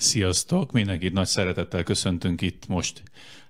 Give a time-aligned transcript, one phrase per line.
[0.00, 0.72] Sziasztok!
[0.72, 3.02] Mindenkit nagy szeretettel köszöntünk itt most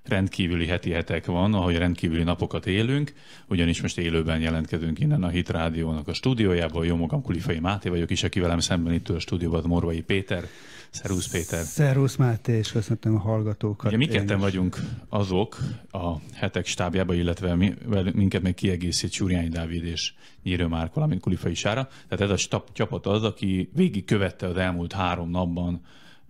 [0.02, 3.12] rendkívüli heti hetek van, ahogy rendkívüli napokat élünk,
[3.48, 6.86] ugyanis most élőben jelentkezünk innen a Hit Rádiónak a stúdiójából.
[6.86, 10.44] Jó magam Kulifai Máté vagyok is, aki velem szemben itt a stúdióban Morvai Péter.
[10.90, 11.64] Szerusz Péter!
[11.64, 13.86] Szerusz Máté, és köszöntöm a hallgatókat.
[13.86, 15.58] Ugye mi ketten vagyunk azok
[15.90, 17.74] a hetek stábjában, illetve mi,
[18.12, 20.12] minket még kiegészít Súrjányi Dávid és
[20.42, 21.88] Nyírő Márk, valamint Kulifai Sára.
[22.08, 25.80] Tehát ez a stab, csapat az, aki végig követte az elmúlt három napban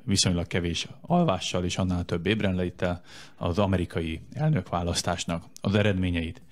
[0.05, 3.01] viszonylag kevés alvással és annál több ébrenleittel
[3.37, 6.43] az amerikai elnökválasztásnak az eredményeit.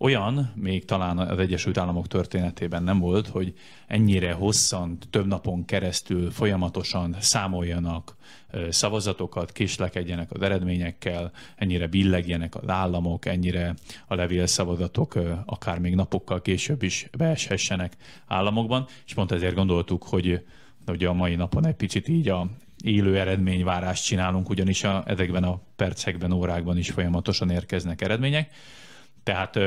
[0.00, 3.54] Olyan még talán az Egyesült Államok történetében nem volt, hogy
[3.86, 8.16] ennyire hosszan, több napon keresztül folyamatosan számoljanak
[8.68, 13.74] szavazatokat, késlekedjenek az eredményekkel, ennyire billegjenek az államok, ennyire
[14.06, 17.96] a levélszavazatok akár még napokkal később is beeshessenek
[18.26, 20.44] államokban, és pont ezért gondoltuk, hogy
[20.86, 22.46] ugye a mai napon egy picit így a
[22.84, 28.54] élő eredményvárást csinálunk, ugyanis a, ezekben a percekben, órákban is folyamatosan érkeznek eredmények.
[29.22, 29.58] Tehát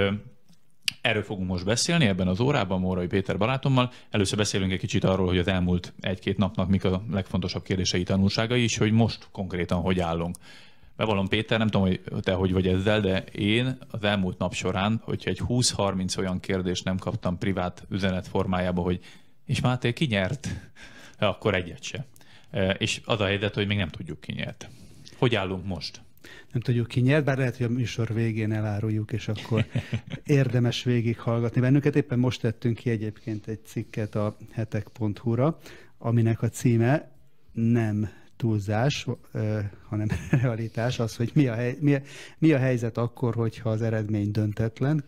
[1.02, 3.92] Erről fogunk most beszélni ebben az órában Mórai Péter barátommal.
[4.10, 8.64] Először beszélünk egy kicsit arról, hogy az elmúlt egy-két napnak mik a legfontosabb kérdései, tanulságai,
[8.64, 10.36] és hogy most konkrétan hogy állunk.
[10.96, 15.02] Bevallom Péter, nem tudom, hogy te hogy vagy ezzel, de én az elmúlt nap során,
[15.04, 19.00] hogyha egy 20-30 olyan kérdést nem kaptam privát üzenet formájába, hogy
[19.46, 20.48] és Máté ki nyert,
[21.20, 22.06] akkor egyet se.
[22.78, 24.70] És az a helyzet, hogy még nem tudjuk ki nyert.
[25.18, 26.02] Hogy állunk most?
[26.52, 29.66] nem tudjuk ki nyert, bár lehet, hogy a műsor végén eláruljuk, és akkor
[30.24, 31.96] érdemes végighallgatni bennünket.
[31.96, 35.58] Éppen most tettünk ki egyébként egy cikket a hetek.hu-ra,
[35.98, 37.12] aminek a címe
[37.52, 39.08] nem túlzás,
[39.92, 40.08] hanem
[40.42, 42.02] realitás az, hogy mi a, hely, mi,
[42.38, 45.04] mi a helyzet akkor, hogyha az eredmény döntetlen,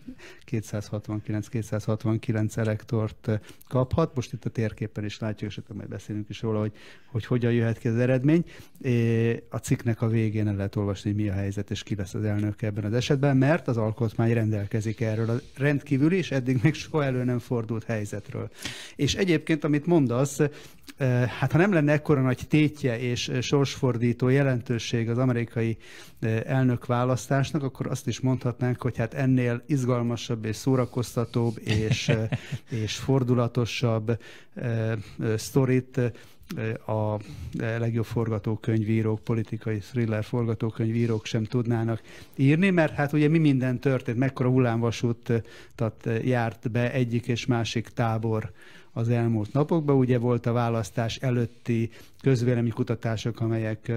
[0.52, 3.30] 269-269 elektort
[3.68, 4.16] kaphat.
[4.16, 6.72] Most itt a térképen is látjuk, és akkor majd beszélünk is róla, hogy,
[7.12, 8.44] hogy hogyan jöhet ki az eredmény.
[9.50, 12.24] A cikknek a végén el lehet olvasni, hogy mi a helyzet, és ki lesz az
[12.24, 17.04] elnök ebben az esetben, mert az alkotmány rendelkezik erről a rendkívüli, és eddig még soha
[17.04, 18.50] elő nem fordult helyzetről.
[18.96, 20.40] És egyébként, amit mondasz,
[21.40, 24.28] hát ha nem lenne ekkora nagy tétje és sorsfordító
[24.74, 25.78] jelentőség az amerikai
[26.46, 32.12] elnök választásnak, akkor azt is mondhatnánk, hogy hát ennél izgalmasabb és szórakoztatóbb és,
[32.84, 34.18] és fordulatosabb
[35.36, 36.00] sztorit
[36.86, 37.18] a
[37.58, 42.02] legjobb forgatókönyvírók, politikai thriller forgatókönyvírók sem tudnának
[42.36, 48.52] írni, mert hát ugye mi minden történt, mekkora hullámvasútat járt be egyik és másik tábor
[48.92, 49.96] az elmúlt napokban.
[49.96, 51.90] Ugye volt a választás előtti
[52.22, 53.92] közvéleménykutatások, amelyek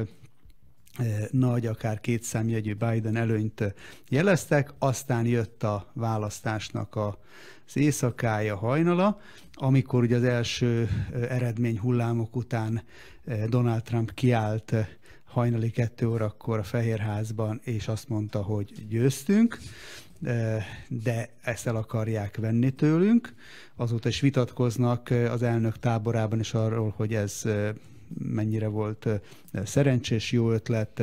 [1.30, 3.74] nagy, akár két számjegyű Biden előnyt
[4.08, 9.20] jeleztek, aztán jött a választásnak az éjszakája, hajnala,
[9.54, 10.88] amikor ugye az első
[11.28, 12.82] eredmény hullámok után
[13.48, 14.74] Donald Trump kiállt
[15.24, 19.58] hajnali kettő órakor a Fehérházban, és azt mondta, hogy győztünk,
[20.88, 23.34] de ezt el akarják venni tőlünk.
[23.76, 27.42] Azóta is vitatkoznak az elnök táborában is arról, hogy ez
[28.18, 29.08] mennyire volt
[29.64, 31.02] szerencsés, jó ötlet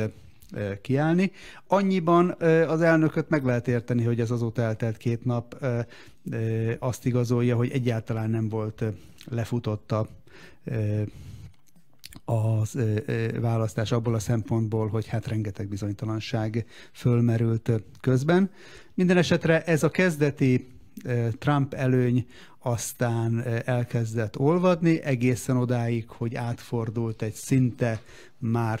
[0.82, 1.32] kiállni.
[1.66, 2.30] Annyiban
[2.68, 5.66] az elnököt meg lehet érteni, hogy ez azóta eltelt két nap
[6.78, 8.84] azt igazolja, hogy egyáltalán nem volt
[9.28, 10.08] lefutotta
[12.24, 12.62] a
[13.40, 18.50] választás abból a szempontból, hogy hát rengeteg bizonytalanság fölmerült közben.
[18.94, 20.68] Minden esetre ez a kezdeti
[21.38, 22.26] Trump előny
[22.58, 28.00] aztán elkezdett olvadni, egészen odáig, hogy átfordult egy szinte
[28.38, 28.80] már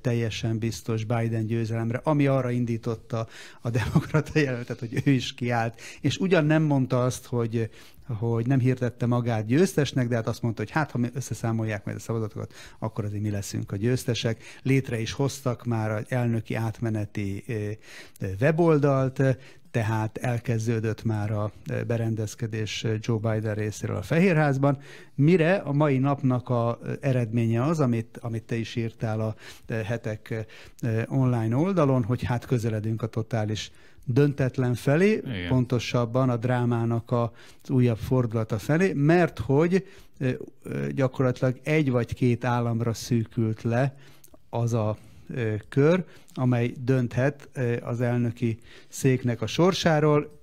[0.00, 3.26] teljesen biztos Biden győzelemre, ami arra indította
[3.60, 7.70] a demokrata jelöltet, hogy ő is kiállt, és ugyan nem mondta azt, hogy
[8.18, 12.00] hogy nem hirdette magát győztesnek, de hát azt mondta, hogy hát ha összeszámolják majd a
[12.00, 14.42] szavazatokat, akkor azért mi leszünk a győztesek.
[14.62, 17.44] Létre is hoztak már egy elnöki átmeneti
[18.40, 19.22] weboldalt,
[19.70, 21.52] tehát elkezdődött már a
[21.86, 24.78] berendezkedés Joe Biden részéről a Fehérházban,
[25.14, 29.34] mire a mai napnak a eredménye az, amit, amit te is írtál a
[29.84, 30.46] hetek
[31.08, 33.70] online oldalon, hogy hát közeledünk a totális
[34.04, 35.48] döntetlen felé, Igen.
[35.48, 39.86] pontosabban a drámának az újabb fordulata felé, mert hogy
[40.94, 43.96] gyakorlatilag egy vagy két államra szűkült le
[44.50, 44.96] az a
[45.68, 46.04] kör,
[46.34, 47.48] amely dönthet
[47.82, 50.38] az elnöki széknek a sorsáról,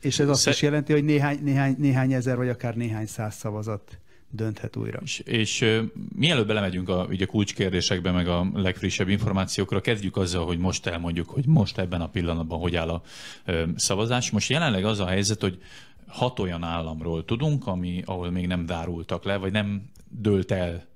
[0.00, 0.50] és ez azt Sze...
[0.50, 3.98] is jelenti, hogy néhány, néhány, néhány ezer vagy akár néhány száz szavazat
[4.30, 5.00] dönthet újra.
[5.02, 5.82] És, és uh,
[6.14, 11.46] mielőtt belemegyünk a ugye, kulcskérdésekbe, meg a legfrissebb információkra, kezdjük azzal, hogy most elmondjuk, hogy
[11.46, 13.02] most ebben a pillanatban hogy áll a
[13.46, 14.30] uh, szavazás.
[14.30, 15.62] Most jelenleg az a helyzet, hogy
[16.06, 20.86] hat olyan államról tudunk, ami, ahol még nem dárultak le, vagy nem dőlt el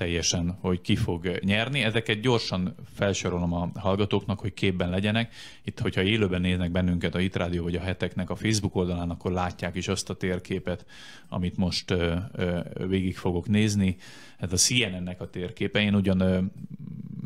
[0.00, 1.80] teljesen, hogy ki fog nyerni.
[1.80, 5.34] Ezeket gyorsan felsorolom a hallgatóknak, hogy képben legyenek.
[5.64, 9.32] Itt, hogyha élőben néznek bennünket a Hit Radio vagy a heteknek a Facebook oldalán, akkor
[9.32, 10.86] látják is azt a térképet,
[11.28, 13.96] amit most ö, ö, végig fogok nézni.
[14.38, 15.80] Ez a CNN-nek a térképe.
[15.80, 16.40] Én ugyan ö,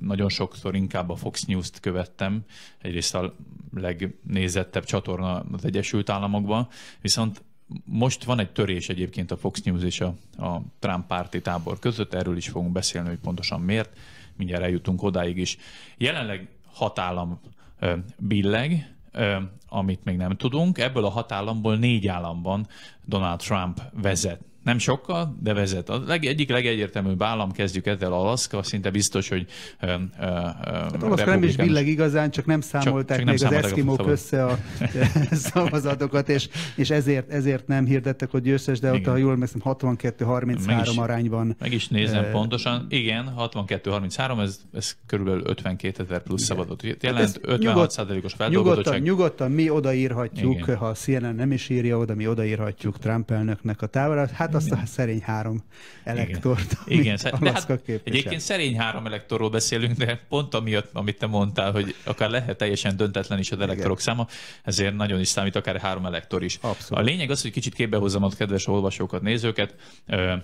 [0.00, 2.44] nagyon sokszor inkább a Fox News-t követtem,
[2.78, 3.34] egyrészt a
[3.74, 6.68] legnézettebb csatorna az Egyesült Államokban,
[7.00, 7.42] viszont
[7.84, 12.14] most van egy törés egyébként a Fox News és a, a Trump párti tábor között,
[12.14, 13.98] erről is fogunk beszélni, hogy pontosan miért,
[14.36, 15.56] mindjárt eljutunk odáig is.
[15.96, 17.40] Jelenleg hat állam
[17.78, 19.36] ö, billeg, ö,
[19.68, 22.66] amit még nem tudunk, ebből a hat államból négy államban
[23.04, 25.88] Donald Trump vezet nem sokkal, de vezet.
[25.88, 29.46] A leg, egyik legegyértelműbb állam, kezdjük ezzel Alaszka, szinte biztos, hogy
[29.82, 33.58] uh, uh, hát Alaszka nem is billeg igazán, csak nem számolták csak, csak még nem
[33.58, 34.58] az eszkimók össze a
[35.52, 39.00] szavazatokat, és, és ezért, ezért nem hirdettek, hogy győztes, de Igen.
[39.00, 41.56] ott, ha jól emlékszem, 62-33 arányban.
[41.58, 42.86] Meg is nézem uh, pontosan.
[42.88, 46.82] Igen, 62-33, ez, ez körülbelül 52 ezer plusz szavazott.
[47.00, 49.02] Jelent hát 56 százalékos feldolgozottság.
[49.02, 50.76] Nyugodtan, nyugodtan mi odaírhatjuk, Igen.
[50.76, 54.30] ha a CNN nem is írja oda, mi odaírhatjuk Trump elnöknek a távolat.
[54.30, 55.62] Hát azt a szerény három
[56.04, 57.38] elektort, Igen, Igen.
[57.40, 57.70] De hát
[58.04, 62.96] egyébként szerény három elektorról beszélünk, de pont amiatt, amit te mondtál, hogy akár lehet teljesen
[62.96, 64.14] döntetlen is az elektorok Igen.
[64.14, 64.26] száma,
[64.62, 66.58] ezért nagyon is számít akár három elektor is.
[66.60, 67.04] Abszolút.
[67.04, 69.74] A lényeg az, hogy kicsit képbe hozzam a kedves olvasókat, nézőket,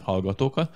[0.02, 0.74] hallgatókat.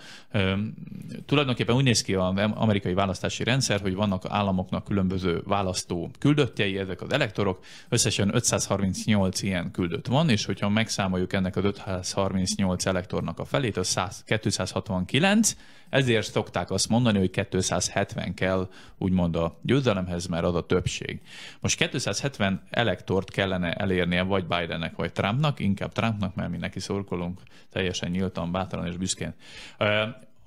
[1.26, 7.02] Tulajdonképpen úgy néz ki az amerikai választási rendszer, hogy vannak államoknak különböző választó küldöttjei, ezek
[7.02, 13.38] az elektorok, összesen 538 ilyen küldött van, és hogyha megszámoljuk ennek az 538 elektor faktornak
[13.38, 15.56] a felét, az 100, 269,
[15.88, 18.68] ezért szokták azt mondani, hogy 270 kell
[18.98, 21.20] úgymond a győzelemhez, mert az a többség.
[21.60, 27.40] Most 270 elektort kellene elérnie vagy Bidennek, vagy Trumpnak, inkább Trumpnak, mert mi neki szorkolunk
[27.70, 29.34] teljesen nyíltan, bátran és büszkén.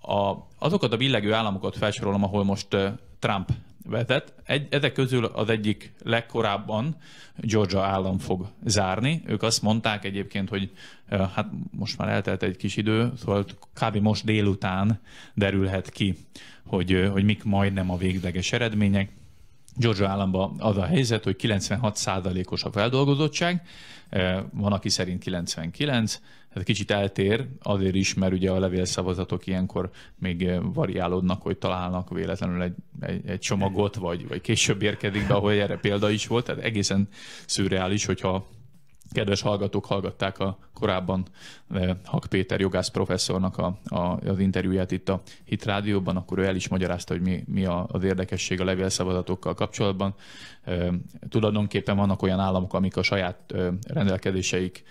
[0.02, 2.68] A, azokat a billegő államokat felsorolom, ahol most
[3.20, 3.50] Trump
[3.90, 4.34] vezet.
[4.44, 6.96] Egy, ezek közül az egyik legkorábban
[7.36, 9.22] Georgia állam fog zárni.
[9.26, 10.72] Ők azt mondták egyébként, hogy
[11.10, 13.96] hát most már eltelt egy kis idő, szóval kb.
[13.96, 15.00] most délután
[15.34, 16.16] derülhet ki,
[16.66, 19.12] hogy, hogy mik majdnem a végleges eredmények.
[19.76, 23.62] Georgia államban az a helyzet, hogy 96%-os a feldolgozottság,
[24.52, 26.22] van, aki szerint 99,
[26.58, 32.62] ez kicsit eltér, azért is, mert ugye a levélszavazatok ilyenkor még variálódnak, hogy találnak véletlenül
[32.62, 36.64] egy, egy, egy csomagot, vagy, vagy később érkezik be, ahol erre példa is volt, tehát
[36.64, 37.08] egészen
[37.46, 38.48] szürreális, hogyha
[39.12, 41.26] kedves hallgatók hallgatták a korábban
[41.72, 46.46] eh, Hak Péter jogász professzornak a, a, az interjúját itt a Hit Rádióban, akkor ő
[46.46, 50.16] el is magyarázta, hogy mi, mi az érdekesség a levélszavazatokkal kapcsolatban.
[50.64, 50.94] E,
[51.30, 53.54] tulajdonképpen vannak olyan államok, amik a saját
[53.88, 54.84] rendelkezéseik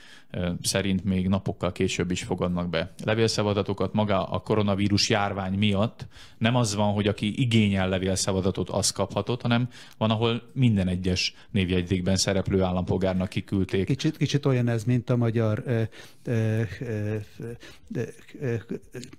[0.63, 3.93] szerint még napokkal később is fogadnak be levélszavazatokat.
[3.93, 6.07] Maga a koronavírus járvány miatt
[6.39, 9.69] nem az van, hogy aki igényel levélszavazatot, az kaphatott, hanem
[9.99, 13.87] van, ahol minden egyes névjegyzékben szereplő állampolgárnak kiküldték.
[13.87, 15.83] Kicsit, kicsit olyan ez, mint a magyar ö,
[16.25, 17.17] ö, ö,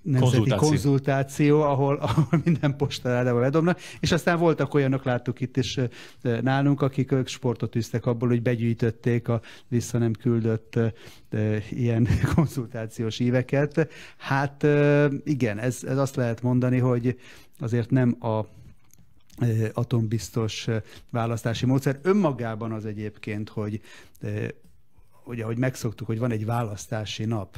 [0.02, 5.78] nemzeti konzultáció, konzultáció ahol, ahol minden postáládával ledobnak, és aztán voltak olyanok, láttuk itt is
[6.22, 10.78] nálunk, akik sportot üztek abból, hogy begyűjtötték a vissza nem küldött
[11.70, 13.90] ilyen konzultációs éveket.
[14.16, 14.66] Hát
[15.24, 17.18] igen, ez, ez azt lehet mondani, hogy
[17.58, 18.44] azért nem a
[19.72, 20.68] atombiztos
[21.10, 21.98] választási módszer.
[22.02, 23.80] Önmagában az egyébként, hogy
[25.24, 27.56] ugye, ahogy megszoktuk, hogy van egy választási nap,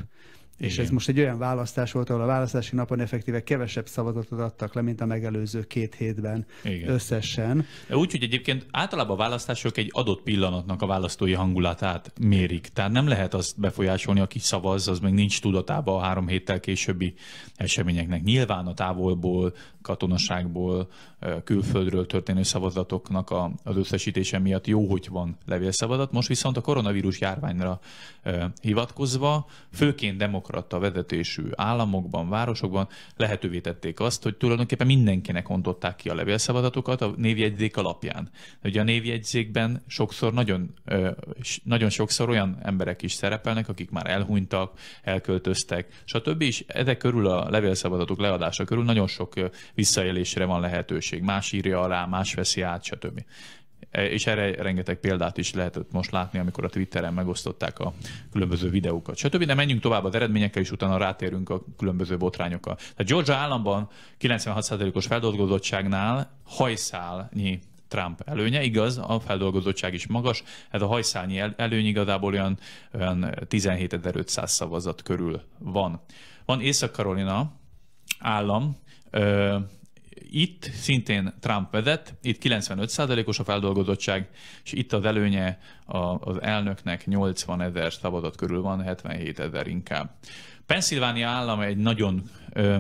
[0.61, 0.85] és Igen.
[0.85, 4.83] ez most egy olyan választás volt, ahol a választási napon effektíve kevesebb szavazatot adtak le,
[4.83, 6.89] mint a megelőző két hétben Igen.
[6.89, 7.67] összesen.
[7.91, 12.69] Úgy, hogy egyébként általában a választások egy adott pillanatnak a választói hangulatát mérik.
[12.73, 17.15] Tehát nem lehet azt befolyásolni, aki szavaz, az még nincs tudatában a három héttel későbbi
[17.57, 18.23] eseményeknek.
[18.23, 20.89] Nyilván a távolból, katonaságból,
[21.45, 23.31] külföldről történő szavazatoknak
[23.65, 26.13] az összesítése miatt jó, hogy van levélszavazat.
[26.13, 27.81] Most viszont a koronavírus járványra
[28.61, 36.15] hivatkozva, főként demokrata vezetésű államokban, városokban lehetővé tették azt, hogy tulajdonképpen mindenkinek ontották ki a
[36.15, 38.31] levélszavazatokat a névjegyzék alapján.
[38.65, 40.75] Ugye a névjegyzékben sokszor nagyon,
[41.65, 46.43] nagyon sokszor olyan emberek is szerepelnek, akik már elhunytak, elköltöztek, stb.
[46.43, 49.35] És ezek körül a levélszavazatok leadása körül nagyon sok
[49.75, 51.23] visszaélésre van lehetőség.
[51.23, 53.25] Más írja alá, más veszi át, stb.
[53.91, 57.93] E, és erre rengeteg példát is lehetett most látni, amikor a Twitteren megosztották a
[58.33, 59.45] különböző videókat, stb.
[59.45, 62.75] De menjünk tovább az eredményekkel, és utána rátérünk a különböző botrányokkal.
[62.75, 63.89] Tehát Georgia államban
[64.21, 67.61] 96%-os feldolgozottságnál hajszálnyi
[67.91, 68.63] Trump előnye.
[68.63, 72.59] Igaz, a feldolgozottság is magas, ez a hajszálnyi előny igazából olyan,
[72.95, 76.01] olyan 17.500 szavazat körül van.
[76.45, 77.53] Van Észak-Karolina
[78.19, 78.77] állam,
[80.31, 84.29] Itt szintén Trump vezet, itt 95%-os a feldolgozottság,
[84.65, 85.59] és itt az előnye
[86.21, 90.11] az elnöknek 80 ezer szavazat körül van, 77 ezer inkább.
[90.67, 92.77] Pennsylvania állam egy nagyon ö,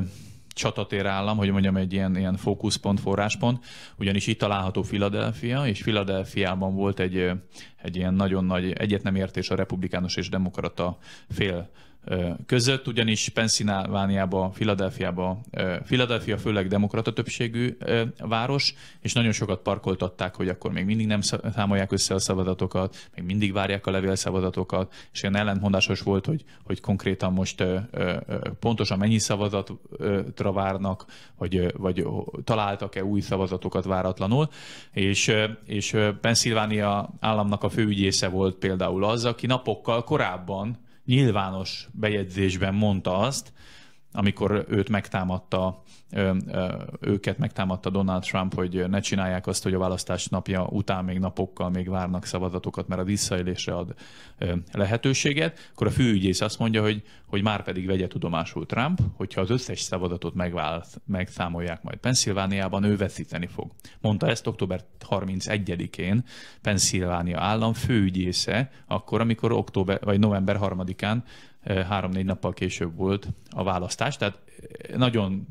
[0.60, 3.64] csatatér állam, hogy mondjam, egy ilyen, ilyen fókuszpont, forráspont,
[3.96, 7.30] ugyanis itt található Philadelphia, és Philadelphiában volt egy,
[7.76, 11.70] egy ilyen nagyon nagy egyetnemértés a republikánus és demokrata fél
[12.46, 15.40] között, ugyanis Pennsylvániába, Philadelphiába,
[15.84, 17.76] Philadelphia főleg demokrata többségű
[18.18, 21.20] város, és nagyon sokat parkoltatták, hogy akkor még mindig nem
[21.54, 26.80] számolják össze a szavazatokat, még mindig várják a levélszavazatokat, és ilyen ellentmondásos volt, hogy, hogy
[26.80, 27.64] konkrétan most
[28.60, 31.04] pontosan mennyi szavazatra várnak,
[31.38, 32.06] vagy, vagy
[32.44, 34.48] találtak-e új szavazatokat váratlanul,
[34.92, 35.32] és,
[35.64, 43.52] és Pennsylvania államnak a főügyésze volt például az, aki napokkal korábban nyilvános bejegyzésben mondta azt,
[44.12, 45.82] amikor őt megtámadta,
[47.00, 51.70] őket megtámadta Donald Trump, hogy ne csinálják azt, hogy a választás napja után még napokkal
[51.70, 53.94] még várnak szavazatokat, mert a visszaélésre ad
[54.72, 59.50] lehetőséget, akkor a főügyész azt mondja, hogy, hogy már pedig vegye tudomásul Trump, hogyha az
[59.50, 63.70] összes szavazatot megválaszt, megszámolják majd Pennsylvániában, ő veszíteni fog.
[64.00, 66.24] Mondta ezt október 31-én
[66.62, 71.22] Pennsylvánia állam főügyésze, akkor, amikor október, vagy november 3-án
[71.64, 74.38] három-négy nappal később volt a választás, tehát
[74.96, 75.46] nagyon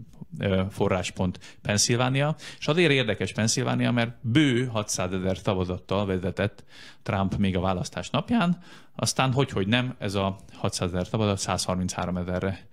[0.69, 6.63] forráspont Pennsylvania, és azért érdekes Pennsylvania, mert bő 600 ezer szavazattal vezetett
[7.03, 8.57] Trump még a választás napján,
[8.95, 12.67] aztán hogy, hogy nem, ez a 600 ezer szavazat 133 ezerre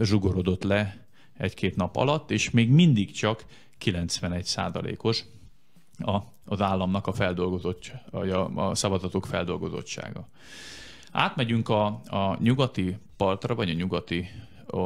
[0.00, 1.06] zsugorodott le
[1.36, 3.44] egy-két nap alatt, és még mindig csak
[3.78, 5.24] 91 százalékos
[5.98, 8.18] a, az államnak a feldolgozott, a,
[8.68, 10.28] a szavazatok feldolgozottsága.
[11.12, 14.28] Átmegyünk a, a nyugati partra, vagy a nyugati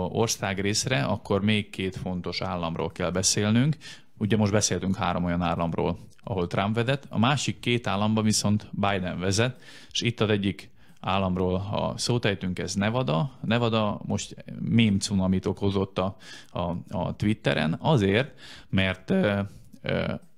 [0.08, 3.76] országrészre, akkor még két fontos államról kell beszélnünk.
[4.18, 9.18] Ugye most beszéltünk három olyan államról, ahol Trump vezet, a másik két államban viszont Biden
[9.18, 13.30] vezet, és itt az egyik államról, ha szót ejtünk, ez Nevada.
[13.40, 16.16] Nevada most mém cunamit okozott a,
[16.52, 19.12] a, a Twitteren, azért, mert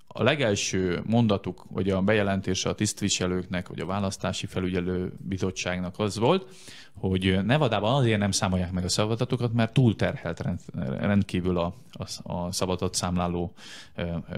[0.09, 6.47] a legelső mondatuk, vagy a bejelentése a tisztviselőknek, vagy a választási felügyelő bizottságnak az volt,
[6.95, 10.45] hogy Nevadában azért nem számolják meg a szavazatokat, mert túlterhelt
[11.01, 13.53] rendkívül a, a, a szavazatszámláló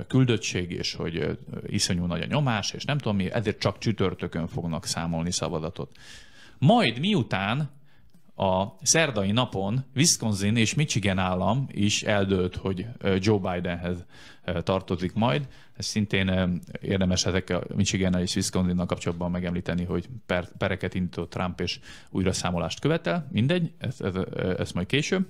[0.07, 4.87] küldöttség, és hogy iszonyú nagy a nyomás, és nem tudom mi, ezért csak csütörtökön fognak
[4.87, 5.97] számolni szavazatot.
[6.59, 7.71] Majd miután
[8.41, 12.87] a szerdai napon Wisconsin és Michigan állam is eldőlt, hogy
[13.19, 14.05] Joe Bidenhez
[14.63, 15.49] tartozik majd.
[15.77, 21.61] Ez szintén érdemes ezek a Michigan és Wisconsin kapcsolatban megemlíteni, hogy per, pereket indított Trump
[21.61, 21.81] és
[22.11, 23.29] újra számolást követel.
[23.33, 24.15] Mindegy, ez, ez,
[24.59, 25.27] ez majd később.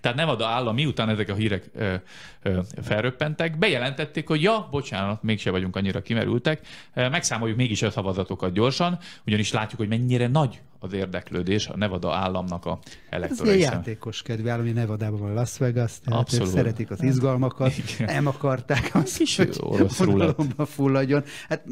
[0.00, 1.94] Tehát Nevada állam, miután ezek a hírek ö,
[2.42, 8.98] ö, felröppentek, bejelentették, hogy ja, bocsánat, mégse vagyunk annyira kimerültek, megszámoljuk mégis a szavazatokat gyorsan,
[9.26, 12.78] ugyanis látjuk, hogy mennyire nagy az érdeklődés a Nevada államnak a
[13.10, 16.52] elektorai Ez játékos kedvű állami Nevadában van Las Vegas, tehát Abszolút.
[16.52, 18.14] szeretik az izgalmakat, Igen.
[18.14, 21.24] nem akarták azt, Kis hogy forgalomba fulladjon.
[21.48, 21.64] Hát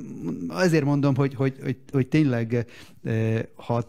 [0.49, 2.67] azért mondom, hogy, hogy, hogy, hogy tényleg
[3.55, 3.83] ha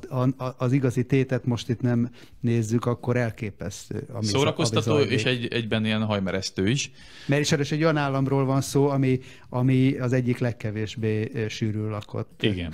[0.58, 4.08] az igazi tétet most itt nem nézzük, akkor elképesztő.
[4.13, 6.92] Ami Szórakoztató és egy, egyben ilyen hajmeresztő is.
[7.27, 12.44] Mert is egy olyan államról van szó, ami, ami az egyik legkevésbé sűrű lakott.
[12.44, 12.74] Igen,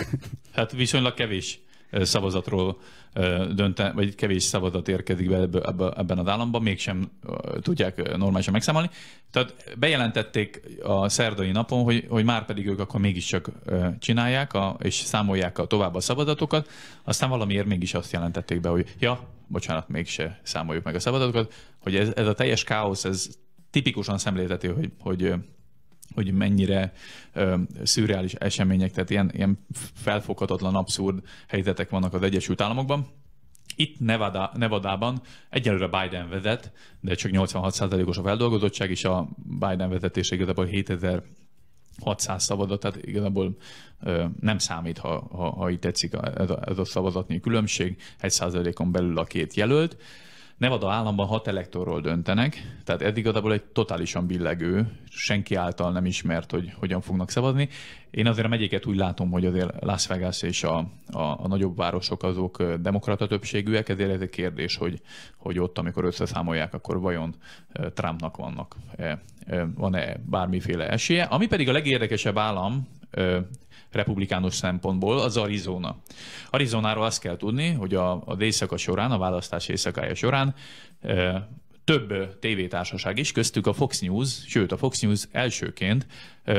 [0.51, 1.60] hát viszonylag kevés
[1.91, 2.79] szavazatról
[3.53, 5.62] dönte, vagy kevés szavazat érkezik be
[5.98, 7.12] ebben az államban, mégsem
[7.62, 8.89] tudják normálisan megszámolni.
[9.31, 13.50] Tehát bejelentették a szerdai napon, hogy, hogy már pedig ők akkor mégiscsak
[14.00, 16.69] csinálják, a, és számolják a tovább a szavazatokat,
[17.03, 21.96] aztán valamiért mégis azt jelentették be, hogy ja, bocsánat, mégse számoljuk meg a szavazatokat, hogy
[21.96, 23.29] ez, ez a teljes káosz, ez
[23.72, 25.34] tipikusan szemléltető, hogy, hogy
[26.13, 26.94] hogy mennyire
[27.34, 33.08] ö, szürreális események, tehát ilyen, ilyen felfoghatatlan, abszurd helyzetek vannak az Egyesült Államokban.
[33.75, 40.36] Itt Nevada, Nevadában egyelőre Biden vezet, de csak 86%-os a feldolgozottság, és a Biden vezetése
[40.36, 41.24] igazából 7000
[42.00, 43.58] 600 szavazat, tehát igazából
[44.01, 48.32] ö, nem számít, ha, ha, ha itt tetszik ez a, ez a szavazatnyi különbség, egy
[48.32, 49.98] százalékon belül a két jelölt.
[50.60, 56.51] Nevada államban hat elektorról döntenek, tehát eddig igazából egy totálisan billegő, senki által nem ismert,
[56.51, 57.70] hogy hogyan fognak szavazni.
[58.12, 60.78] Én azért a megyéket úgy látom, hogy azért Las Vegas és a,
[61.12, 65.01] a, a nagyobb városok azok demokrata többségűek, ezért ez egy kérdés, hogy,
[65.38, 67.36] hogy ott, amikor összeszámolják, akkor vajon
[67.94, 68.75] Trumpnak vannak,
[69.75, 71.24] van-e bármiféle esélye.
[71.24, 72.88] Ami pedig a legérdekesebb állam,
[73.91, 75.96] republikánus szempontból, az Arizona.
[76.50, 80.55] Arizonáról azt kell tudni, hogy a, a éjszaka során, a választás éjszakája során
[81.89, 86.08] több tévétársaság is, köztük a Fox News, sőt a Fox News elsőként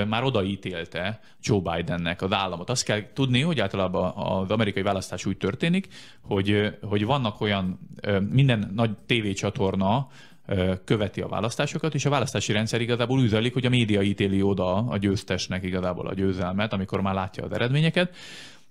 [0.09, 2.71] már odaítélte Joe Bidennek az államot.
[2.71, 5.89] Azt kell tudni, hogy általában az amerikai választás úgy történik,
[6.21, 7.79] hogy, hogy vannak olyan,
[8.31, 10.09] minden nagy tévécsatorna
[10.85, 14.97] követi a választásokat, és a választási rendszer igazából üzelik, hogy a média ítéli oda a
[14.97, 18.15] győztesnek igazából a győzelmet, amikor már látja az eredményeket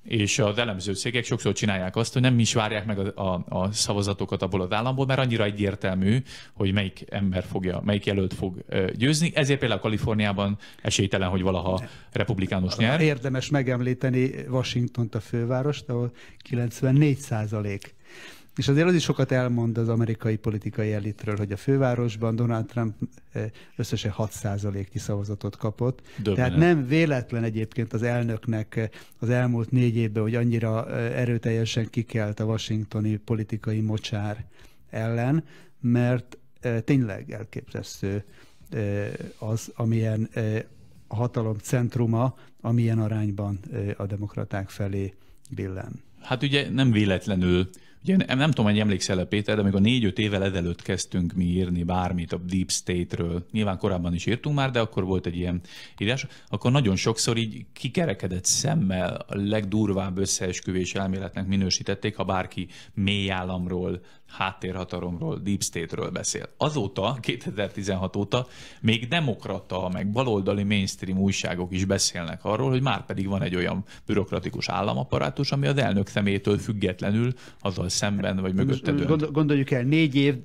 [0.03, 3.71] és az elemző cégek sokszor csinálják azt, hogy nem is várják meg a, a, a
[3.71, 8.63] szavazatokat abból az államból, mert annyira egyértelmű, hogy melyik ember fogja, melyik jelölt fog
[8.95, 9.31] győzni.
[9.33, 11.81] Ezért például Kaliforniában esélytelen, hogy valaha
[12.11, 13.01] republikánus nyer.
[13.01, 17.95] Érdemes megemlíteni Washington a fővárost, ahol 94 százalék
[18.55, 22.95] és azért az is sokat elmond az amerikai politikai elitről, hogy a fővárosban Donald Trump
[23.31, 26.01] eh, összesen 6%-nyi szavazatot kapott.
[26.17, 26.35] Döbbenet.
[26.35, 28.89] Tehát nem véletlen egyébként az elnöknek eh,
[29.19, 34.45] az elmúlt négy évben, hogy annyira eh, erőteljesen kikelt a washingtoni politikai mocsár
[34.89, 35.43] ellen,
[35.81, 36.37] mert
[36.83, 38.23] tényleg elképesztő
[39.37, 40.29] az, amilyen
[41.07, 43.59] a hatalom centruma, amilyen arányban
[43.97, 45.13] a demokraták felé
[45.49, 46.03] billen.
[46.21, 47.69] Hát ugye nem véletlenül
[48.03, 51.83] Ugye nem, nem tudom, hogy emlékszel-e Péter, de amikor négy-öt évvel ezelőtt kezdtünk mi írni
[51.83, 55.61] bármit a Deep State-ről, nyilván korábban is írtunk már, de akkor volt egy ilyen
[55.97, 63.31] írás, akkor nagyon sokszor így kikerekedett szemmel a legdurvább összeesküvés elméletnek minősítették, ha bárki mély
[63.31, 66.49] államról, háttérhatalomról, Deep State-ről beszél.
[66.57, 68.47] Azóta, 2016 óta
[68.81, 73.83] még demokrata, meg baloldali mainstream újságok is beszélnek arról, hogy már pedig van egy olyan
[74.05, 79.31] bürokratikus államaparátus, ami az elnök szemétől függetlenül azzal szemben vagy mögötte dönt.
[79.31, 80.35] Gondoljuk el, négy év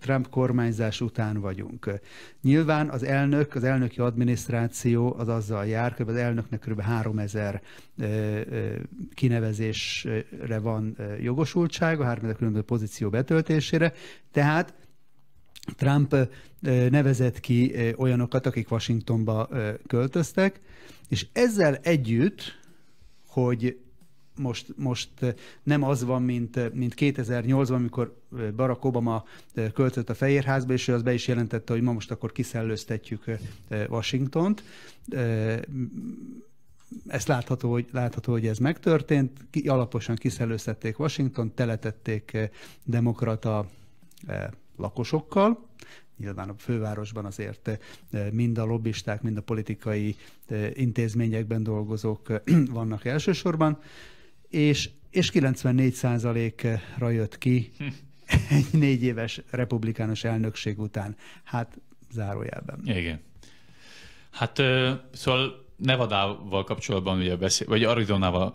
[0.00, 2.00] Trump kormányzás után vagyunk.
[2.42, 6.80] Nyilván az elnök, az elnöki adminisztráció az azzal jár, hogy az elnöknek kb.
[6.80, 7.62] 3000
[9.14, 13.92] kinevezésre van jogosultsága, 3000 különböző pozíció betöltésére,
[14.32, 14.74] tehát
[15.76, 16.16] Trump
[16.90, 19.48] nevezett ki olyanokat, akik Washingtonba
[19.86, 20.60] költöztek,
[21.08, 22.58] és ezzel együtt,
[23.26, 23.78] hogy
[24.38, 25.10] most, most
[25.62, 28.16] nem az van, mint, mint 2008-ban, amikor
[28.56, 29.24] Barack Obama
[29.74, 33.24] költött a Fehérházba, és ő az be is jelentette, hogy ma most akkor kiszellőztetjük
[33.88, 34.62] Washingtont.
[37.06, 39.46] Ezt látható, hogy, látható, hogy ez megtörtént.
[39.66, 42.50] Alaposan kiszellőztették Washington, teletették
[42.84, 43.66] demokrata
[44.76, 45.68] lakosokkal,
[46.16, 47.78] nyilván a fővárosban azért
[48.30, 50.16] mind a lobbisták, mind a politikai
[50.72, 53.78] intézményekben dolgozók vannak elsősorban,
[54.48, 55.98] és, és 94
[56.98, 57.72] ra jött ki
[58.50, 61.16] egy négy éves republikánus elnökség után.
[61.44, 61.78] Hát
[62.12, 62.80] zárójelben.
[62.84, 63.20] Igen.
[64.30, 64.62] Hát
[65.12, 68.54] szóval Nevadával kapcsolatban ugye beszél, vagy Arizonával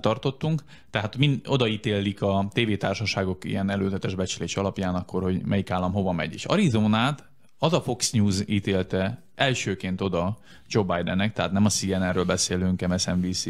[0.00, 6.12] tartottunk, tehát mind odaítélik a tévétársaságok ilyen előzetes becslés alapján akkor, hogy melyik állam hova
[6.12, 6.34] megy.
[6.34, 12.24] És Arizonát az a Fox News ítélte elsőként oda Joe Bidennek, tehát nem a CNN-ről
[12.24, 13.44] beszélünk, MSNBC,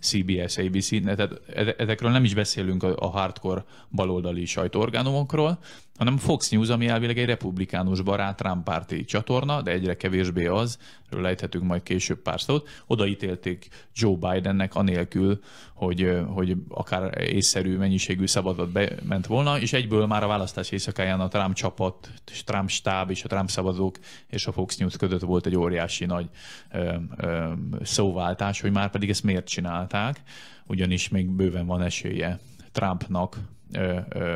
[0.00, 1.40] CBS, ABC, tehát
[1.78, 5.58] ezekről nem is beszélünk a hardcore baloldali sajtóorgánumokról,
[5.98, 10.78] hanem Fox News, ami elvileg egy republikánus barát Trump párti csatorna, de egyre kevésbé az,
[11.10, 15.40] erről lejthetünk majd később pár szót, odaítélték Joe Bidennek anélkül,
[15.74, 21.28] hogy, hogy akár észszerű mennyiségű szavazat bement volna, és egyből már a választás éjszakáján a
[21.28, 22.10] Trump csapat,
[22.44, 26.28] Trump stáb és a Trump szavazók és a Fox News között volt egy óriási nagy
[26.72, 30.22] ö, ö, szóváltás, hogy már pedig ezt miért csinálták,
[30.66, 32.38] ugyanis még bőven van esélye
[32.72, 33.36] Trumpnak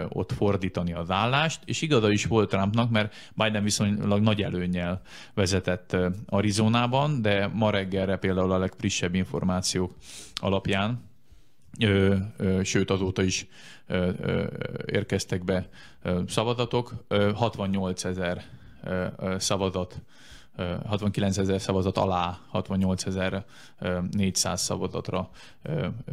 [0.09, 5.01] ott fordítani az állást, és igaza is volt Trumpnak, mert Biden viszonylag nagy előnnyel
[5.35, 5.97] vezetett
[6.27, 9.95] Arizonában, de ma reggelre például a legfrissebb információk
[10.35, 11.07] alapján
[11.81, 13.47] Ö, ö, sőt azóta is
[13.87, 14.47] ö, ö,
[14.87, 15.69] érkeztek be
[16.03, 17.05] ö, szavazatok.
[17.09, 18.45] Ö, 68 ezer
[19.37, 20.01] szavazat
[20.87, 23.45] 69 ezer szavazat alá 68 ezer
[24.11, 25.31] 400 szavazatra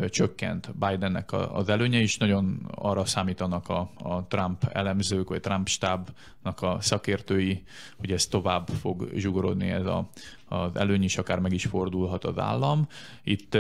[0.10, 6.62] csökkent Bidennek az előnye, és nagyon arra számítanak a, a Trump elemzők, vagy Trump stábnak
[6.62, 7.64] a szakértői,
[7.98, 10.10] hogy ez tovább fog zsugorodni ez a,
[10.48, 12.88] az előny is akár meg is fordulhat az állam.
[13.24, 13.58] Itt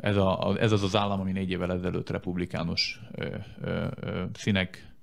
[0.00, 3.00] ez, a, ez az az állam, ami négy évvel ezelőtt republikánus
[4.34, 4.95] színek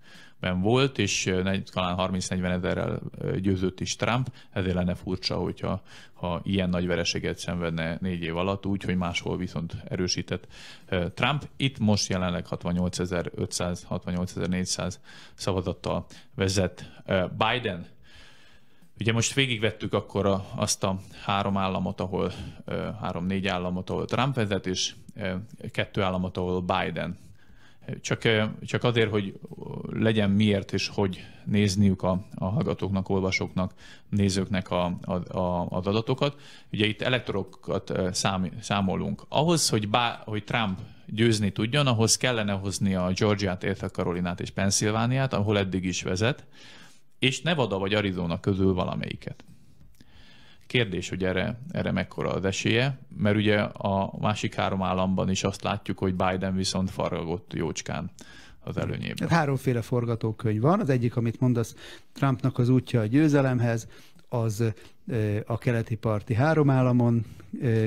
[0.44, 1.34] ben volt, és
[1.72, 3.00] talán 30-40 ezerrel
[3.42, 5.82] győzött is Trump, ezért lenne furcsa, hogyha
[6.14, 10.48] ha ilyen nagy vereséget szenvedne négy év alatt, úgy, hogy máshol viszont erősített
[11.14, 11.48] Trump.
[11.58, 14.96] Itt most jelenleg 68.500, 68.400
[15.34, 16.92] szavazattal vezet
[17.38, 17.86] Biden.
[19.00, 22.32] Ugye most végigvettük akkor a, azt a három államot, ahol
[23.02, 24.94] három-négy államot, ahol Trump vezet, és
[25.72, 27.18] kettő államot, ahol Biden
[28.02, 28.22] Csak,
[28.66, 29.40] csak azért, hogy
[29.92, 33.74] legyen miért és hogy nézniük a, a hallgatóknak, olvasóknak,
[34.10, 36.42] nézőknek a, a, a, az adatokat.
[36.72, 39.26] Ugye itt elektorokat szám, számolunk.
[39.30, 44.50] Ahhoz, hogy, bá, hogy Trump győzni tudjon, ahhoz kellene hozni a Georgiát, Észak Karolinát és
[44.50, 46.46] Pennsylvániát, ahol eddig is vezet,
[47.20, 49.44] és Nevada vagy Arizona közül valamelyiket.
[50.74, 55.64] Kérdés, hogy erre, erre mekkora az esélye, mert ugye a másik három államban is azt
[55.64, 58.12] látjuk, hogy Biden viszont faragott jócskán
[58.60, 59.30] az előnyében.
[59.30, 60.80] Hát háromféle forgatókönyv van.
[60.80, 61.76] Az egyik, amit mondasz,
[62.14, 63.88] Trumpnak az útja a győzelemhez,
[64.30, 64.64] az
[65.46, 67.26] a keleti parti három államon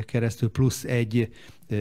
[0.01, 1.33] keresztül, plusz egy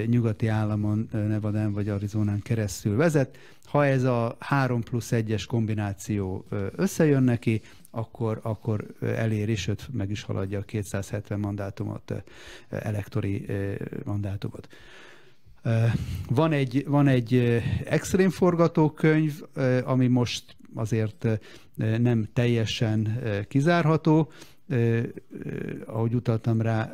[0.06, 3.38] nyugati államon, Nevadán vagy Arizonán keresztül vezet.
[3.66, 7.62] Ha ez a három plusz egyes kombináció összejön neki,
[7.96, 12.14] akkor, akkor eléri, sőt meg is haladja a 270 mandátumot,
[12.70, 13.46] elektori
[14.04, 14.68] mandátumot.
[16.30, 17.36] Van egy, van egy
[17.86, 19.42] extrém forgatókönyv,
[19.84, 21.28] ami most azért
[21.78, 24.32] nem teljesen kizárható,
[25.86, 26.90] ahogy utaltam rá,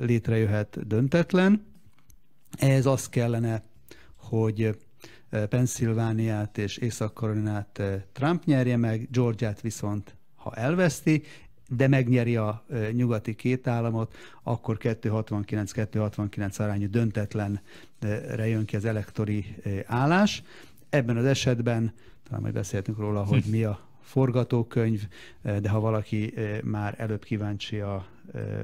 [0.00, 1.66] létrejöhet döntetlen.
[2.58, 3.62] Ez az kellene,
[4.16, 4.76] hogy
[5.48, 10.16] Pennsylvániát és Észak-Karolinát Trump nyerje meg, Georgiát viszont
[10.46, 11.22] ha elveszti,
[11.68, 19.56] de megnyeri a nyugati két államot, akkor 269-269 arányú döntetlenre jön ki az elektori
[19.86, 20.42] állás.
[20.88, 21.92] Ebben az esetben,
[22.26, 25.08] talán majd beszéltünk róla, hogy mi a forgatókönyv,
[25.42, 28.06] de ha valaki már előbb kíváncsi a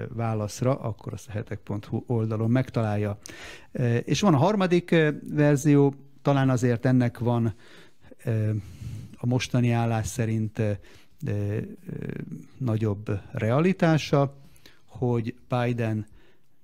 [0.08, 3.18] válaszra, akkor azt a hetek.hu oldalon megtalálja.
[4.04, 4.94] És van a harmadik
[5.34, 7.54] verzió, talán azért ennek van
[9.16, 10.62] a mostani állás szerint
[12.58, 14.34] nagyobb realitása,
[14.84, 16.06] hogy Biden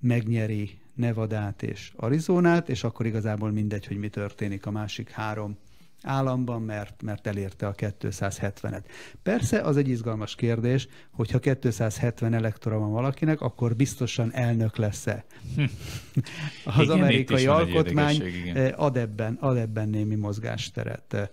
[0.01, 5.57] megnyeri Nevadát és Arizonát, és akkor igazából mindegy, hogy mi történik a másik három
[6.03, 8.83] államban, mert, mert elérte a 270-et.
[9.23, 15.25] Persze az egy izgalmas kérdés, hogy ha 270 elektora van valakinek, akkor biztosan elnök lesz-e.
[15.57, 15.63] Hm.
[16.65, 18.23] Az igen, amerikai alkotmány
[18.77, 21.31] ad ebben, ad ebben némi mozgásteret.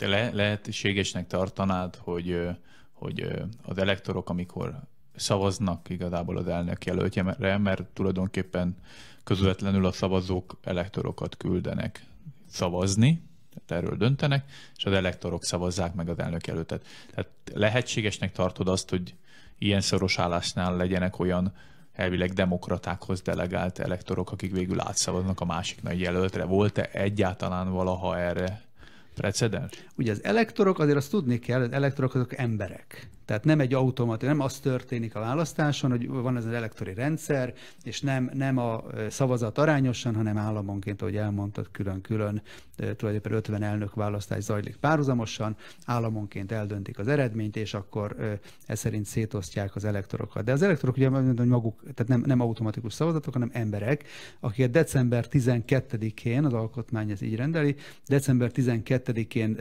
[0.00, 2.48] Te le, lehetségesnek tartanád, hogy,
[2.92, 3.28] hogy
[3.62, 4.80] az elektorok, amikor
[5.16, 8.76] szavaznak igazából az elnök jelöltjemre, mert tulajdonképpen
[9.24, 12.04] közvetlenül a szavazók elektorokat küldenek
[12.48, 13.22] szavazni,
[13.54, 14.44] tehát erről döntenek,
[14.76, 16.86] és az elektorok szavazzák meg az elnök jelöltet.
[17.10, 19.14] Tehát lehetségesnek tartod azt, hogy
[19.58, 21.52] ilyen szoros állásnál legyenek olyan
[21.92, 26.44] elvileg demokratákhoz delegált elektorok, akik végül átszavaznak a másik nagy jelöltre.
[26.44, 28.68] Volt-e egyáltalán valaha erre
[29.14, 29.84] precedens?
[29.96, 33.08] Ugye az elektorok, azért azt tudni kell, az elektorok azok emberek.
[33.30, 37.54] Tehát nem egy automat, nem az történik a választáson, hogy van ez az elektori rendszer,
[37.82, 42.42] és nem, nem a szavazat arányosan, hanem államonként, ahogy elmondtad, külön-külön,
[42.76, 49.76] tulajdonképpen 50 elnök választás zajlik párhuzamosan, államonként eldöntik az eredményt, és akkor ez szerint szétosztják
[49.76, 50.44] az elektorokat.
[50.44, 51.08] De az elektorok ugye
[51.44, 54.04] maguk, tehát nem, nem automatikus szavazatok, hanem emberek,
[54.40, 57.74] akik december 12-én, az alkotmány ez így rendeli,
[58.06, 59.58] december 12-én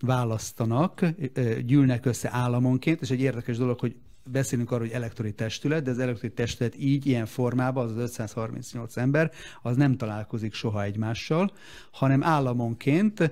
[0.00, 1.06] választanak,
[1.66, 3.96] gyűlnek össze államonként, és egy érdekes dolog, hogy
[4.30, 8.96] beszélünk arról, hogy elektori testület, de az elektori testület így, ilyen formában, az, az 538
[8.96, 9.30] ember,
[9.62, 11.52] az nem találkozik soha egymással,
[11.90, 13.30] hanem államonként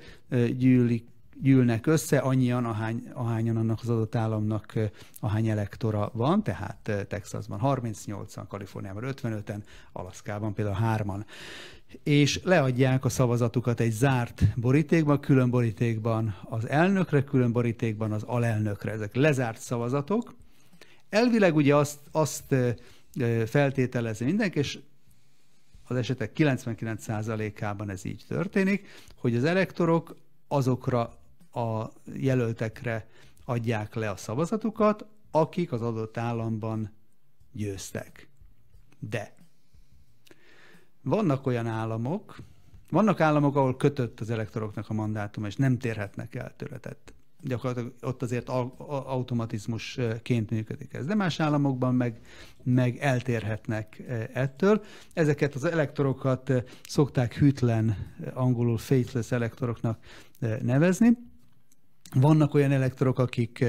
[0.57, 1.07] gyűlik
[1.43, 4.79] gyűlnek össze, annyian, ahány, ahányan annak az adott államnak
[5.21, 11.25] ahány elektora van, tehát Texasban 38-an, Kaliforniában 55-en, Alaszkában például 3-an
[12.03, 18.93] és leadják a szavazatukat egy zárt borítékban, külön borítékban az elnökre, külön borítékban az alelnökre.
[18.93, 20.35] Ezek lezárt szavazatok.
[21.09, 22.55] Elvileg ugye azt, azt
[23.47, 24.79] feltételezi mindenki, és
[25.85, 30.17] az esetek 99%-ában ez így történik, hogy az elektorok
[30.49, 31.19] azokra
[31.53, 33.09] a jelöltekre
[33.45, 36.91] adják le a szavazatukat, akik az adott államban
[37.53, 38.29] győztek.
[38.99, 39.35] De
[41.03, 42.37] vannak olyan államok,
[42.91, 46.79] vannak államok, ahol kötött az elektoroknak a mandátum, és nem térhetnek el tőle.
[46.79, 48.49] Tehát gyakorlatilag ott azért
[48.89, 51.07] automatizmusként működik ez.
[51.07, 52.21] De más államokban meg,
[52.63, 54.85] meg eltérhetnek e, ettől.
[55.13, 59.99] Ezeket az elektorokat e, szokták hűtlen, e, angolul faithless elektoroknak
[60.63, 61.09] nevezni.
[62.15, 63.65] Vannak olyan elektorok, akik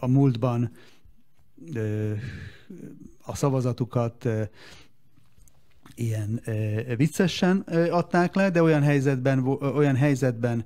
[0.00, 0.70] a múltban
[3.22, 4.28] a szavazatukat
[5.94, 6.40] ilyen
[6.96, 7.58] viccesen
[7.90, 10.64] adták le, de olyan helyzetben, olyan helyzetben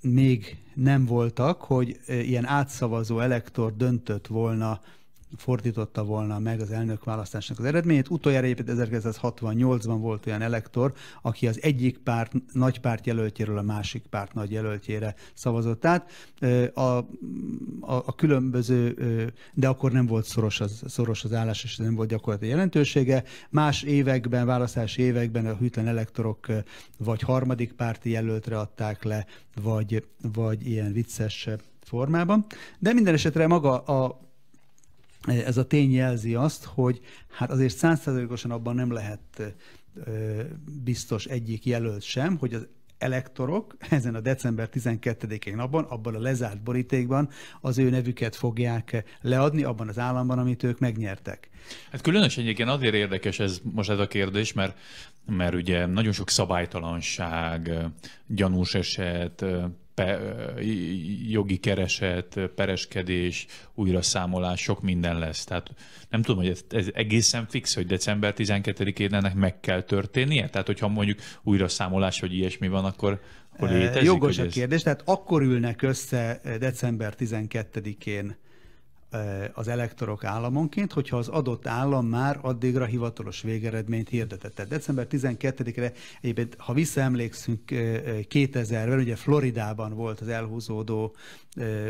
[0.00, 4.80] még nem voltak, hogy ilyen átszavazó elektor döntött volna
[5.36, 8.10] fordította volna meg az elnök választásnak az eredményét.
[8.10, 14.02] Utoljára egyébként 1968-ban volt olyan elektor, aki az egyik párt nagy párt jelöltjéről a másik
[14.10, 16.10] párt nagy jelöltjére szavazott át.
[16.74, 17.06] A, a,
[17.80, 18.94] a különböző,
[19.54, 23.24] de akkor nem volt szoros az, szoros az állás, és nem volt gyakorlati jelentősége.
[23.50, 26.46] Más években, választási években a hűtlen elektorok
[26.98, 29.26] vagy harmadik párti jelöltre adták le,
[29.62, 31.48] vagy, vagy ilyen vicces
[31.80, 32.46] formában.
[32.78, 34.27] De minden esetre maga a
[35.26, 37.00] ez a tény jelzi azt, hogy
[37.30, 39.54] hát azért százszerzalékosan abban nem lehet
[40.84, 42.66] biztos egyik jelölt sem, hogy az
[42.98, 47.28] elektorok ezen a december 12-én napon, abban a lezárt borítékban
[47.60, 51.48] az ő nevüket fogják leadni abban az államban, amit ők megnyertek.
[51.90, 54.78] Hát különösen egyébként azért érdekes ez most ez a kérdés, mert,
[55.26, 57.70] mert ugye nagyon sok szabálytalanság,
[58.26, 59.44] gyanús eset,
[59.98, 60.20] pe,
[61.28, 65.44] jogi kereset, pereskedés, újra számolás, sok minden lesz.
[65.44, 65.70] Tehát
[66.08, 70.48] nem tudom, hogy ez, ez egészen fix, hogy december 12-én ennek meg kell történnie?
[70.48, 73.20] Tehát, hogyha mondjuk újra számolás, vagy ilyesmi van, akkor,
[73.52, 74.02] akkor létezik?
[74.02, 78.36] Jogos a kérdés, tehát akkor ülnek össze december 12-én
[79.52, 84.54] az elektorok államonként, hogyha az adott állam már addigra hivatalos végeredményt hirdetett.
[84.54, 91.14] Tehát december 12-re, egyébként, ha visszaemlékszünk 2000-ben, ugye Floridában volt az elhúzódó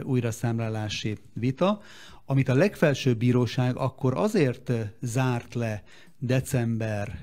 [0.02, 1.80] újraszámlálási vita,
[2.24, 5.82] amit a legfelsőbb bíróság akkor azért zárt le
[6.18, 7.18] december,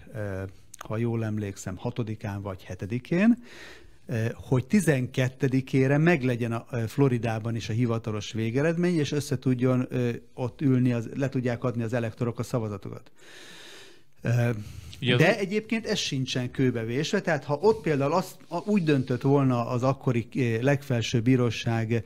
[0.78, 3.85] ha jól emlékszem, 6-án vagy 7-én, Eh,
[4.34, 10.62] hogy 12-ére meglegyen a eh, Floridában is a hivatalos végeredmény, és össze tudjon eh, ott
[10.62, 13.12] ülni, az, le tudják adni az elektorok a szavazatokat.
[15.00, 20.28] De egyébként ez sincsen kőbevésve, tehát ha ott például azt, úgy döntött volna az akkori
[20.62, 22.04] legfelső bíróság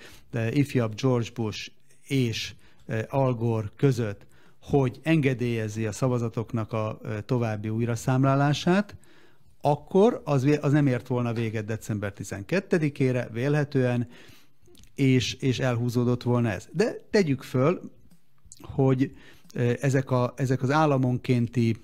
[0.51, 1.71] ifjabb George Bush
[2.07, 2.53] és
[3.09, 4.25] Al Gore között,
[4.61, 8.95] hogy engedélyezi a szavazatoknak a további újraszámlálását,
[9.61, 14.07] akkor az, az nem ért volna véget december 12-ére, vélhetően,
[14.95, 16.67] és, és elhúzódott volna ez.
[16.71, 17.91] De tegyük föl,
[18.61, 19.11] hogy
[19.81, 21.75] ezek, a, ezek az államonkénti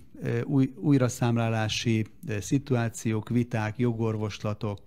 [0.43, 2.05] új, újraszámlálási
[2.39, 4.81] szituációk, viták, jogorvoslatok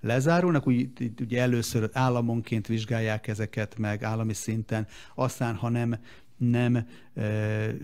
[0.00, 0.66] lezárulnak.
[0.66, 5.98] Úgy, ugye először államonként vizsgálják ezeket meg állami szinten, aztán, ha nem,
[6.36, 6.86] nem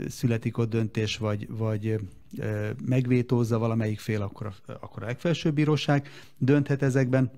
[0.09, 2.01] születik ott döntés, vagy, vagy
[2.85, 6.09] megvétózza valamelyik fél, akkor a, akkor a legfelsőbb bíróság
[6.39, 7.31] dönthet ezekben.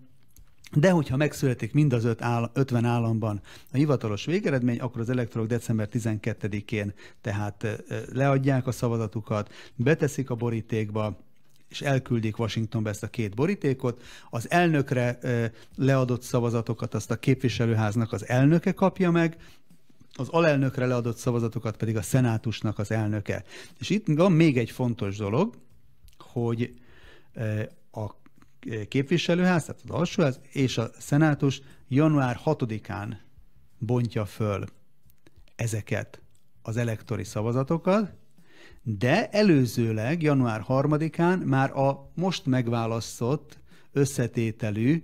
[0.72, 3.40] De hogyha megszületik mind az öt áll, 50 államban
[3.72, 11.16] a hivatalos végeredmény, akkor az elektorok december 12-én tehát leadják a szavazatukat, beteszik a borítékba,
[11.68, 14.02] és elküldik Washingtonba ezt a két borítékot.
[14.30, 15.18] Az elnökre
[15.76, 19.36] leadott szavazatokat azt a képviselőháznak az elnöke kapja meg,
[20.18, 23.44] az alelnökre leadott szavazatokat pedig a szenátusnak az elnöke.
[23.78, 25.54] És itt van még egy fontos dolog,
[26.18, 26.74] hogy
[27.34, 28.14] e, a
[28.88, 33.16] képviselőház, tehát az alsóház és a szenátus január 6-án
[33.78, 34.64] bontja föl
[35.56, 36.20] ezeket
[36.62, 38.12] az elektori szavazatokat,
[38.82, 43.58] de előzőleg január 3-án már a most megválasztott
[43.92, 45.02] összetételű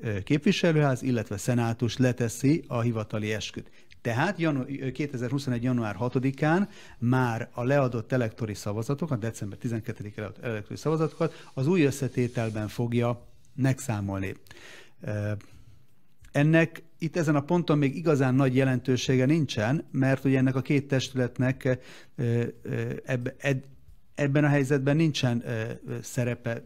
[0.00, 3.70] e, képviselőház, illetve szenátus leteszi a hivatali esküt.
[4.06, 5.62] Tehát janu- 2021.
[5.62, 12.68] január 6-án már a leadott elektori szavazatokat, december 12-ig leadott elektori szavazatokat az új összetételben
[12.68, 14.34] fogja megszámolni.
[16.32, 20.88] Ennek itt ezen a ponton még igazán nagy jelentősége nincsen, mert ugye ennek a két
[20.88, 21.78] testületnek
[24.14, 25.44] ebben a helyzetben nincsen
[26.02, 26.62] szerepe,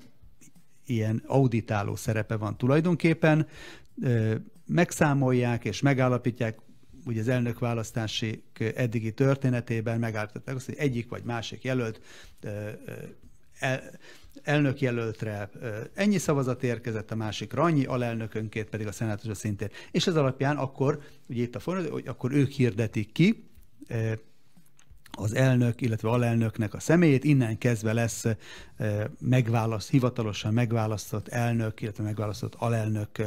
[0.86, 3.46] ilyen auditáló szerepe van tulajdonképpen,
[4.66, 6.58] megszámolják és megállapítják,
[7.04, 12.00] ugye az elnök választási eddigi történetében megállították azt, hogy egyik vagy másik jelölt
[13.58, 13.82] el,
[14.42, 15.50] elnök jelöltre
[15.94, 19.68] ennyi szavazat érkezett, a másikra annyi, alelnökönként pedig a szenátusra szintén.
[19.90, 23.50] És ez alapján akkor, ugye itt a forró, hogy akkor ők hirdetik ki
[25.10, 28.24] az elnök, illetve alelnöknek a személyét, innen kezdve lesz
[29.18, 33.18] megválaszt, hivatalosan megválasztott elnök, illetve megválasztott alelnök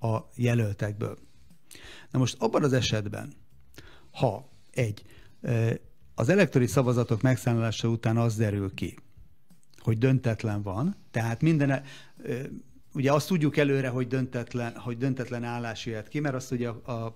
[0.00, 1.18] a jelöltekből.
[2.10, 3.32] Na most abban az esetben,
[4.10, 5.02] ha egy,
[6.14, 8.98] az elektori szavazatok megszámlálása után az derül ki,
[9.78, 11.82] hogy döntetlen van, tehát minden,
[12.94, 16.92] ugye azt tudjuk előre, hogy döntetlen, hogy döntetlen állás jöhet ki, mert azt ugye a,
[16.92, 17.14] a,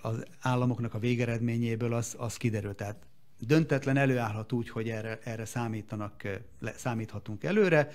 [0.00, 2.74] az államoknak a végeredményéből az, az kiderül.
[2.74, 3.06] Tehát
[3.38, 6.28] döntetlen előállhat úgy, hogy erre, erre számítanak,
[6.76, 7.88] számíthatunk előre.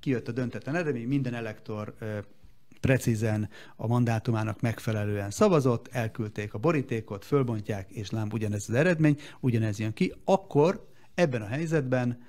[0.00, 1.94] Kijött a döntetlen eredmény, minden elektor
[2.80, 9.78] precízen a mandátumának megfelelően szavazott, elküldték a borítékot, fölbontják, és lám ugyanez az eredmény, ugyanez
[9.78, 12.22] jön ki, akkor ebben a helyzetben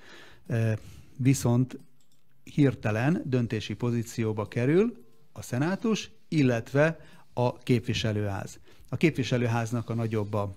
[1.18, 1.80] viszont
[2.44, 7.00] hirtelen döntési pozícióba kerül a szenátus, illetve
[7.34, 8.60] a képviselőház.
[8.90, 10.56] A képviselőháznak a nagyobb a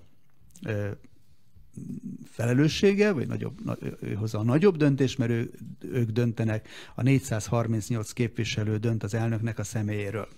[2.25, 3.59] felelőssége, vagy nagyobb,
[4.01, 9.59] ő hozza a nagyobb döntés, mert ő, ők döntenek, a 438 képviselő dönt az elnöknek
[9.59, 10.29] a személyéről.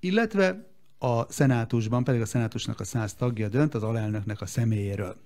[0.00, 5.16] Illetve a szenátusban pedig a szenátusnak a száz tagja dönt az alelnöknek a személyéről.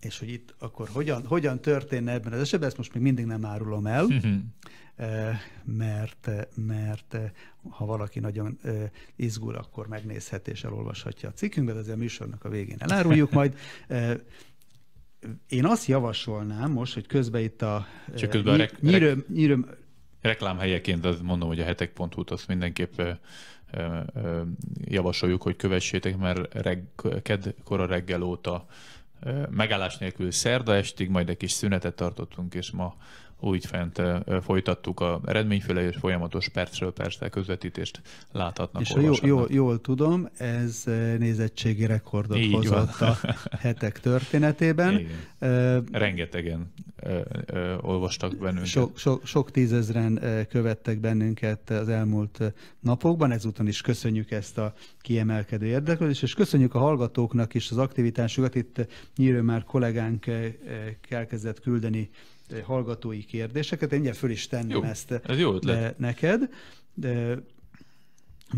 [0.00, 3.44] És hogy itt akkor hogyan, hogyan történne ebben az esetben, ezt most még mindig nem
[3.44, 4.06] árulom el.
[5.64, 7.16] mert, mert
[7.70, 8.58] ha valaki nagyon
[9.16, 13.58] izgul, akkor megnézhet és elolvashatja a cikkünkben, de ezzel a műsornak a végén eláruljuk majd.
[15.48, 17.86] Én azt javasolnám most, hogy közben itt a,
[18.16, 19.66] Csak közben nyí- a rek- nyíröm, nyíröm,
[20.20, 23.00] reklámhelyeként azt mondom, hogy a hetek.hu-t azt mindenképp
[24.84, 26.84] javasoljuk, hogy kövessétek, mert reg,
[27.22, 28.66] kedkora reggel óta
[29.50, 32.96] megállás nélkül szerda estig, majd egy kis szünetet tartottunk, és ma
[33.40, 34.02] úgy fent
[34.42, 38.00] folytattuk a eredményféle és folyamatos percről percre közvetítést
[38.32, 38.82] láthatnak.
[38.82, 40.82] És jól, jól, jól tudom, ez
[41.18, 43.08] nézettségi rekordot Így hozott van.
[43.10, 44.98] a hetek történetében.
[44.98, 45.10] Igen.
[45.92, 46.72] Rengetegen
[47.80, 48.66] olvastak bennünket.
[48.66, 55.66] Sok, sok, sok tízezren követtek bennünket az elmúlt napokban, ezúton is köszönjük ezt a kiemelkedő
[55.66, 58.54] érdeklődést, és köszönjük a hallgatóknak is az aktivitásukat.
[58.54, 60.26] Itt nyílő már kollégánk
[61.08, 62.10] elkezdett küldeni
[62.62, 63.92] hallgatói kérdéseket.
[63.92, 66.48] Én föl is tenném jó, ezt ez jó de neked,
[66.94, 67.42] de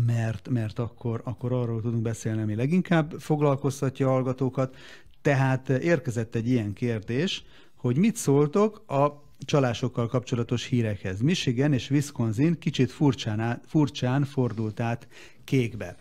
[0.05, 4.75] mert, mert akkor, akkor arról tudunk beszélni, ami leginkább foglalkoztatja a hallgatókat.
[5.23, 7.43] Tehát érkezett egy ilyen kérdés,
[7.75, 11.21] hogy mit szóltok a csalásokkal kapcsolatos hírekhez.
[11.21, 15.07] Michigan és Wisconsin kicsit furcsán, át, furcsán fordult át
[15.43, 15.95] kékbe.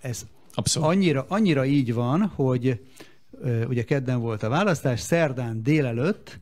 [0.00, 0.88] Ez Abszolút.
[0.88, 2.80] Annyira, annyira így van, hogy
[3.68, 6.40] ugye kedden volt a választás, szerdán délelőtt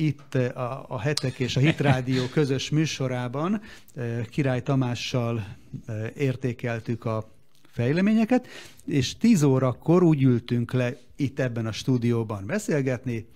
[0.00, 3.60] itt eh, a, a Hetek és a Hitrádió közös műsorában
[3.94, 5.46] eh, Király Tamással
[5.86, 7.30] eh, értékeltük a
[7.70, 8.46] fejleményeket,
[8.84, 13.26] és 10 órakor úgy ültünk le itt ebben a stúdióban beszélgetni,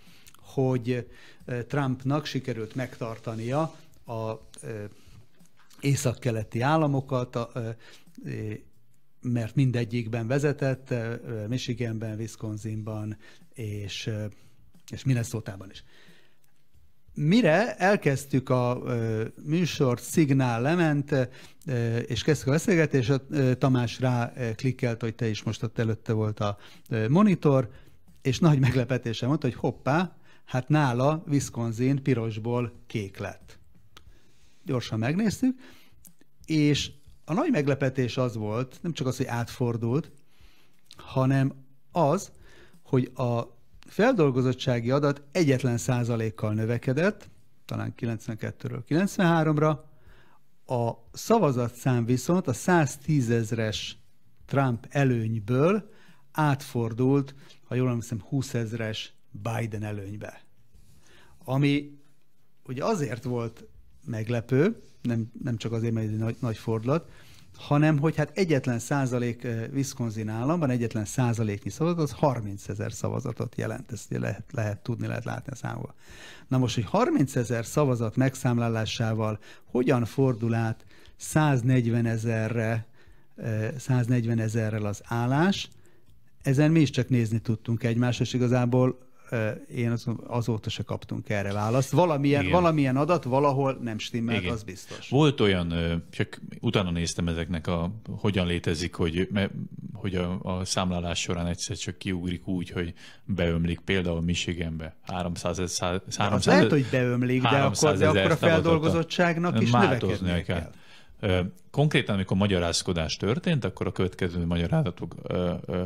[0.41, 1.09] hogy
[1.69, 3.61] Trumpnak sikerült megtartania
[4.07, 4.33] a
[5.81, 7.39] északkeleti államokat,
[9.21, 10.95] mert mindegyikben vezetett,
[11.49, 13.17] Michiganben, Wisconsinban
[13.55, 14.11] és,
[14.91, 15.85] és Minnesota-ban is.
[17.15, 18.83] Mire elkezdtük a
[19.45, 21.15] műsort, szignál lement,
[22.07, 23.23] és kezdtük a beszélgetést, a
[23.59, 26.59] Tamás rá klikkelt, hogy te is most ott előtte volt a
[27.09, 27.71] monitor,
[28.23, 33.59] és nagy meglepetése mondta, hogy hoppá, hát nála Wisconsin pirosból kék lett.
[34.65, 35.59] Gyorsan megnéztük,
[36.47, 36.91] és
[37.25, 40.11] a nagy meglepetés az volt, nem csak az, hogy átfordult,
[40.97, 41.53] hanem
[41.93, 42.33] az,
[42.83, 43.54] hogy a
[43.87, 47.29] feldolgozottsági adat egyetlen százalékkal növekedett,
[47.65, 49.79] talán 92-ről 93-ra,
[50.67, 53.99] a szavazatszám viszont a 110 ezres
[54.47, 55.91] Trump előnyből
[56.33, 60.45] átfordult, ha jól emlékszem, 20 ezres Biden előnybe.
[61.45, 61.99] Ami
[62.67, 63.65] ugye azért volt
[64.05, 67.11] meglepő, nem, nem csak azért, mert egy nagy, nagy fordulat,
[67.57, 73.93] hanem hogy hát egyetlen százalék Wisconsin államban, egyetlen százaléknyi szavazat, az 30 ezer szavazatot jelent.
[73.93, 75.95] Ezt lehet, lehet tudni, lehet látni a számból.
[76.49, 80.85] Na most, hogy 30 ezer szavazat megszámlálásával hogyan fordul át
[81.17, 82.87] 140 ezerre,
[83.77, 85.69] 140 eh, ezerrel az állás,
[86.43, 88.99] ezen mi is csak nézni tudtunk egymásra, és igazából
[89.75, 91.91] én az, azóta se kaptunk erre választ.
[91.91, 94.53] Valamilyen, valamilyen adat valahol nem stimmel, Igen.
[94.53, 95.09] az biztos.
[95.09, 95.75] Volt olyan,
[96.11, 99.29] csak utána néztem ezeknek, a, hogyan létezik, hogy,
[99.93, 106.03] hogy a, a számlálás során egyszer csak kiugrik úgy, hogy beömlik például Michiganbe 300 ezer.
[106.17, 110.59] 300 lehet, hogy beömlik, de akkor, de akkor a feldolgozottságnak is növekednie kell.
[110.59, 110.71] kell.
[111.71, 115.15] Konkrétan, amikor magyarázkodás történt, akkor a következő magyarázatok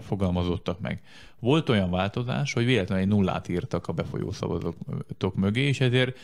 [0.07, 1.03] fogalmazottak meg.
[1.41, 6.17] Volt olyan változás, hogy véletlenül egy nullát írtak a befolyó szavazatok mögé, és ezért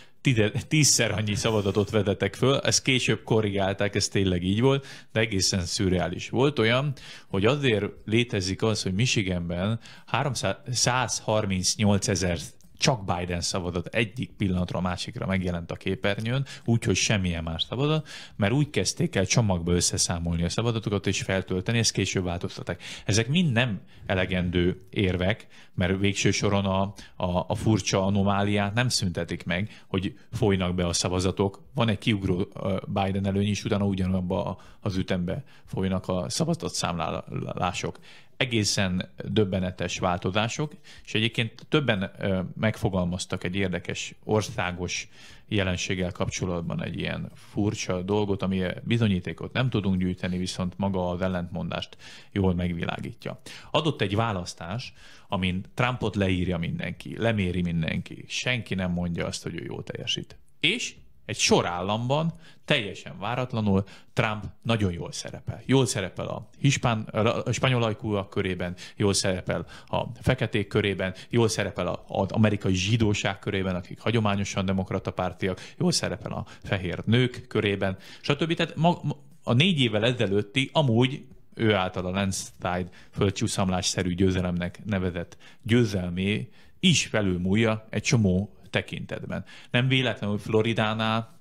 [0.68, 6.28] tízszer annyi szavazatot vetettek föl, ezt később korrigálták, ez tényleg így volt, de egészen szürreális.
[6.28, 6.92] Volt olyan,
[7.28, 12.38] hogy azért létezik az, hogy Michiganben 338 ezer
[12.78, 18.52] csak Biden szavazat egyik pillanatra a másikra megjelent a képernyőn, úgyhogy semmilyen más szavazat, mert
[18.52, 22.82] úgy kezdték el csomagba összeszámolni a szavazatokat és feltölteni, ezt később változtatták.
[23.04, 26.80] Ezek mind nem elegendő érvek, mert végső soron a,
[27.16, 31.62] a, a furcsa anomáliát nem szüntetik meg, hogy folynak be a szavazatok.
[31.74, 32.48] Van egy kiugró
[32.86, 37.98] Biden előny is, utána ugyanabba az ütembe folynak a szavazatszámlálások
[38.36, 40.72] egészen döbbenetes változások,
[41.04, 42.10] és egyébként többen
[42.56, 45.08] megfogalmaztak egy érdekes országos
[45.48, 51.96] jelenséggel kapcsolatban egy ilyen furcsa dolgot, ami bizonyítékot nem tudunk gyűjteni, viszont maga az ellentmondást
[52.32, 53.40] jól megvilágítja.
[53.70, 54.92] Adott egy választás,
[55.28, 60.36] amin Trumpot leírja mindenki, leméri mindenki, senki nem mondja azt, hogy ő jól teljesít.
[60.60, 60.94] És
[61.24, 62.32] egy sor államban
[62.64, 65.62] teljesen váratlanul Trump nagyon jól szerepel.
[65.66, 67.00] Jól szerepel a, hispán,
[67.44, 73.74] a spanyol ajkúak körében, jól szerepel a feketék körében, jól szerepel az amerikai zsidóság körében,
[73.74, 78.54] akik hagyományosan demokrata pártiak, jól szerepel a fehér nők körében, stb.
[78.54, 79.00] Tehát ma,
[79.42, 86.48] a négy évvel ezelőtti, amúgy ő által a landslide földcsúszamlásszerű győzelemnek nevezett győzelmé
[86.80, 89.44] is felülmúlja egy csomó tekintetben.
[89.70, 91.33] Nem véletlenül Floridánál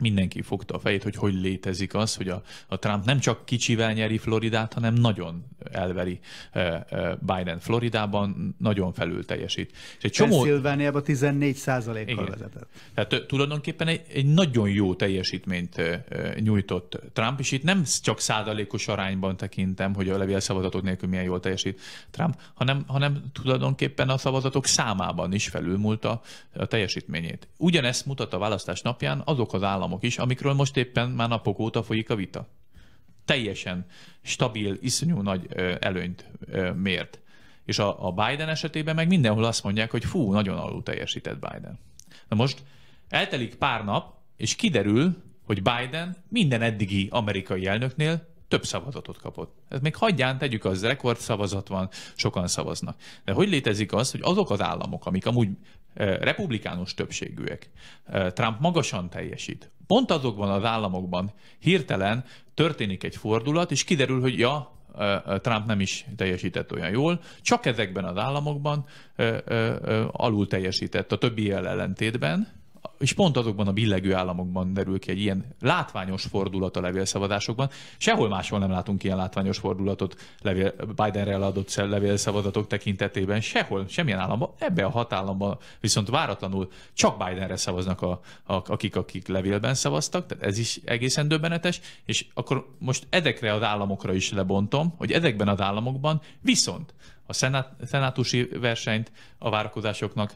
[0.00, 3.92] mindenki fogta a fejét, hogy hogy létezik az, hogy a, a Trump nem csak kicsivel
[3.92, 6.20] nyeri Floridát, hanem nagyon elveri
[6.54, 6.62] uh,
[7.20, 9.72] Biden Floridában, nagyon felül teljesít.
[9.98, 10.40] És egy csomó...
[10.40, 12.66] Pennsylvániában 14 százalékkal vezetett.
[12.94, 15.82] Tehát tulajdonképpen egy, egy nagyon jó teljesítményt
[16.40, 21.24] nyújtott Trump, és itt nem csak százalékos arányban tekintem, hogy a levél szavazatok nélkül milyen
[21.24, 21.80] jól teljesít
[22.10, 26.20] Trump, hanem, hanem tulajdonképpen a szavazatok számában is felülmúlta
[26.56, 27.48] a teljesítményét.
[27.56, 31.58] Ugyanezt mutat a választás napján azok az államok, államok is, amikről most éppen már napok
[31.58, 32.48] óta folyik a vita.
[33.24, 33.86] Teljesen
[34.22, 35.46] stabil, iszonyú nagy
[35.80, 36.26] előnyt
[36.76, 37.20] mért.
[37.64, 41.78] És a, Biden esetében meg mindenhol azt mondják, hogy fú, nagyon alul teljesített Biden.
[42.28, 42.62] Na most
[43.08, 45.16] eltelik pár nap, és kiderül,
[45.46, 49.54] hogy Biden minden eddigi amerikai elnöknél több szavazatot kapott.
[49.68, 52.96] Ez még hagyján, tegyük az, rekord szavazat van, sokan szavaznak.
[53.24, 55.48] De hogy létezik az, hogy azok az államok, amik amúgy
[55.94, 57.70] republikánus többségűek,
[58.32, 62.24] Trump magasan teljesít, pont azokban az államokban hirtelen
[62.54, 64.72] történik egy fordulat, és kiderül, hogy ja,
[65.40, 68.84] Trump nem is teljesített olyan jól, csak ezekben az államokban
[70.10, 72.63] alul teljesített a többi ellentétben,
[72.98, 77.70] és pont azokban a billegő államokban derül ki egy ilyen látványos fordulat a levélszavazásokban.
[77.98, 83.40] Sehol máshol nem látunk ilyen látványos fordulatot levél, Bidenre adott levélszavazatok tekintetében.
[83.40, 84.50] Sehol, semmilyen államban.
[84.58, 90.26] Ebbe a hat államban viszont váratlanul csak Bidenre szavaznak a, a, akik, akik levélben szavaztak,
[90.26, 95.48] tehát ez is egészen döbbenetes, és akkor most ezekre az államokra is lebontom, hogy ezekben
[95.48, 96.94] az államokban viszont
[97.26, 100.32] a szenát, szenátusi versenyt a várakozásoknak,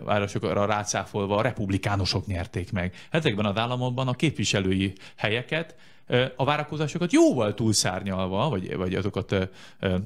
[0.00, 2.94] városokra rácáfolva a republikánusok nyerték meg.
[3.10, 5.74] Ezekben az államokban a képviselői helyeket
[6.36, 9.48] a várakozásokat jóval túlszárnyalva, vagy, vagy azokat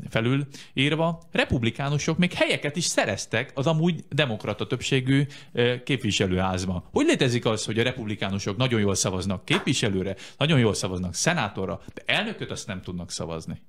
[0.09, 5.27] felülírva, republikánusok még helyeket is szereztek az amúgy demokrata többségű
[5.85, 6.85] képviselőházban.
[6.93, 12.03] Hogy létezik az, hogy a republikánusok nagyon jól szavaznak képviselőre, nagyon jól szavaznak szenátorra, de
[12.07, 13.61] elnököt azt nem tudnak szavazni?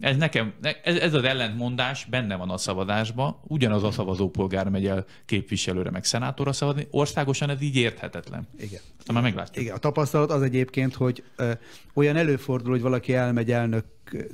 [0.00, 5.04] Ez nekem, ez, ez az ellentmondás benne van a szavazásban, ugyanaz a szavazópolgár megy el
[5.24, 8.48] képviselőre, meg szenátorra szavazni, országosan ez így érthetetlen.
[8.58, 8.80] Igen.
[8.98, 9.64] Aztán már meglátjuk.
[9.64, 11.52] Igen, a tapasztalat az egyébként, hogy ö,
[11.94, 13.84] olyan előfordul, hogy valaki elmegy elnök,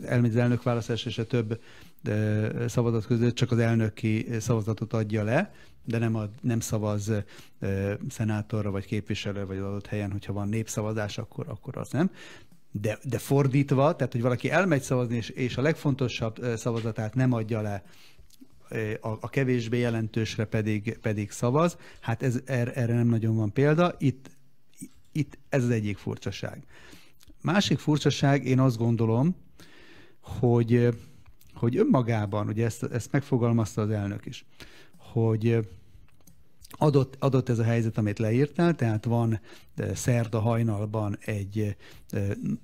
[0.05, 1.61] elmegy az elnök választás, és a több
[2.05, 5.53] ö, szavazat között csak az elnöki szavazatot adja le,
[5.85, 7.13] de nem, ad, nem szavaz
[7.61, 12.11] ö, szenátorra vagy képviselő, vagy adott helyen, hogyha van népszavazás, akkor, akkor az nem
[12.73, 17.61] de, de fordítva, tehát hogy valaki elmegy szavazni, és, és a legfontosabb szavazatát nem adja
[17.61, 17.83] le,
[19.01, 23.95] a, a kevésbé jelentősre pedig, pedig szavaz, hát ez, erre, erre nem nagyon van példa.
[23.99, 24.31] Itt,
[25.13, 26.65] itt ez az egyik furcsaság.
[27.43, 29.37] Másik furcsaság, én azt gondolom,
[30.21, 30.89] hogy,
[31.55, 34.45] hogy önmagában, ugye ezt, ezt megfogalmazta az elnök is,
[34.97, 35.69] hogy
[36.81, 39.41] adott, adott ez a helyzet, amit leírtál, tehát van
[39.95, 41.77] szerda hajnalban egy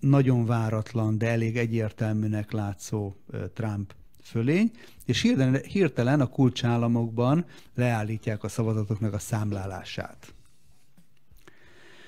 [0.00, 3.14] nagyon váratlan, de elég egyértelműnek látszó
[3.54, 4.70] Trump fölény,
[5.04, 7.44] és hirtelen, hirtelen a kulcsállamokban
[7.74, 10.34] leállítják a szavazatoknak a számlálását.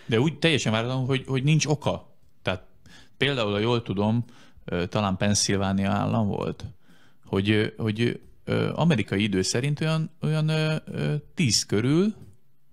[0.07, 2.15] De úgy teljesen váratlan, hogy, hogy nincs oka.
[2.43, 2.63] Tehát
[3.17, 4.25] például, ha jól tudom,
[4.89, 6.65] talán Pennsylvania állam volt,
[7.25, 8.21] hogy, hogy
[8.75, 10.51] amerikai idő szerint olyan, olyan
[11.35, 12.15] tíz körül,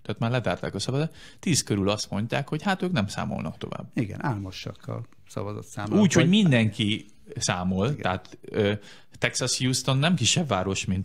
[0.02, 3.90] tehát már letárták a szavazat, tíz körül azt mondták, hogy hát ők nem számolnak tovább.
[3.94, 6.02] Igen, álmosak a szavazat számolnak.
[6.02, 7.06] Úgy, hogy mindenki
[7.36, 8.00] számol, Igen.
[8.00, 8.38] tehát
[9.18, 11.04] Texas Houston nem kisebb város, mint...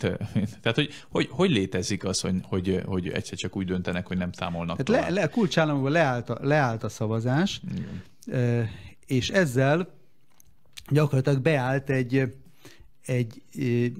[0.61, 4.31] tehát, hogy, hogy hogy létezik az, hogy, hogy, hogy egyszer csak úgy döntenek, hogy nem
[4.31, 7.61] számolnak tehát le, le, kulcsállamokban leállt a, leállt a szavazás,
[8.25, 8.69] Igen.
[9.05, 9.93] és ezzel
[10.89, 12.33] gyakorlatilag beállt egy,
[13.05, 13.41] egy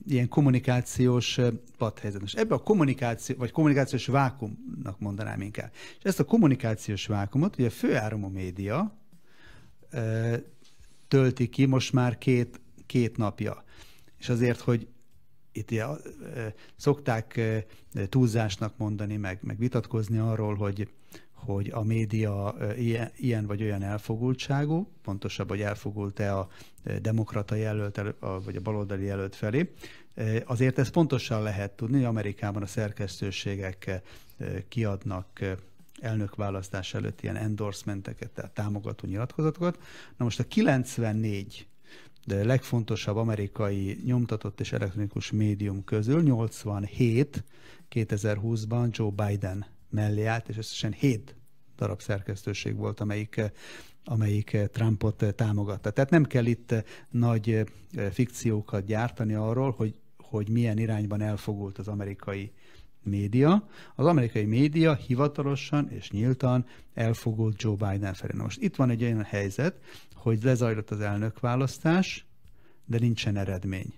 [0.07, 1.39] ilyen kommunikációs
[1.77, 2.21] padhelyzet.
[2.21, 5.71] És ebbe a kommunikáció, vagy kommunikációs vákumnak mondanám inkább.
[5.97, 8.97] És ezt a kommunikációs vákumot ugye a főáramú média
[11.07, 13.63] tölti ki most már két, két napja.
[14.17, 14.87] És azért, hogy
[15.51, 15.97] itt ja,
[16.75, 17.41] szokták
[18.09, 20.89] túlzásnak mondani, meg, meg vitatkozni arról, hogy,
[21.45, 22.55] hogy a média
[23.15, 26.47] ilyen, vagy olyan elfogultságú, pontosabb, hogy elfogult-e a
[27.01, 29.71] demokrata jelölt, vagy a baloldali jelölt felé.
[30.45, 34.01] Azért ezt pontosan lehet tudni, hogy Amerikában a szerkesztőségek
[34.67, 35.57] kiadnak
[36.01, 39.79] elnökválasztás előtt ilyen endorsementeket, tehát támogató nyilatkozatokat.
[40.17, 41.65] Na most a 94
[42.25, 47.43] de legfontosabb amerikai nyomtatott és elektronikus médium közül 87
[47.91, 51.35] 2020-ban Joe Biden mellé állt, és összesen 7
[51.75, 53.41] darab szerkesztőség volt, amelyik
[54.03, 55.91] amelyik Trumpot támogatta.
[55.91, 56.73] Tehát nem kell itt
[57.09, 57.63] nagy
[58.11, 62.51] fikciókat gyártani arról, hogy, hogy milyen irányban elfogult az amerikai
[63.03, 63.67] média.
[63.95, 68.33] Az amerikai média hivatalosan és nyíltan elfogult Joe Biden felé.
[68.37, 69.75] Most itt van egy olyan helyzet,
[70.13, 72.25] hogy lezajlott az elnökválasztás,
[72.85, 73.93] de nincsen eredmény.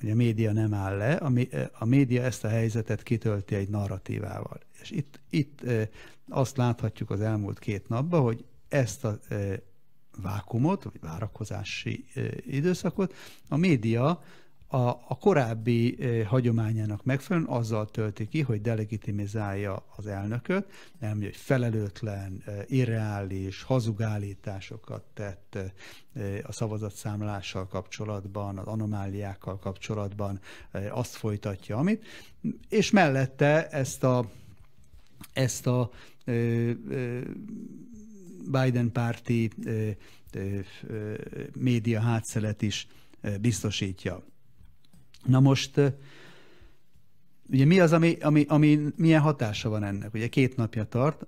[0.00, 1.12] Hogy a média nem áll le,
[1.72, 4.65] a média ezt a helyzetet kitölti egy narratívával.
[4.86, 5.60] És itt, itt
[6.28, 9.18] azt láthatjuk az elmúlt két napban, hogy ezt a
[10.22, 12.04] vákumot, vagy várakozási
[12.46, 13.14] időszakot
[13.48, 14.22] a média
[14.68, 20.66] a, a korábbi hagyományának megfelelően azzal tölti ki, hogy delegitimizálja az elnököt,
[21.00, 25.58] nem, hogy felelőtlen, irreális, hazugállításokat tett
[26.42, 30.40] a szavazatszámlással kapcsolatban, az anomáliákkal kapcsolatban,
[30.90, 32.04] azt folytatja, amit,
[32.68, 34.30] és mellette ezt a,
[35.32, 35.90] ezt a
[38.50, 39.50] Biden párti
[41.58, 42.86] média hátszelet is
[43.40, 44.24] biztosítja.
[45.24, 45.80] Na most,
[47.50, 50.14] ugye mi az, ami, ami, ami milyen hatása van ennek?
[50.14, 51.26] Ugye két napja tart,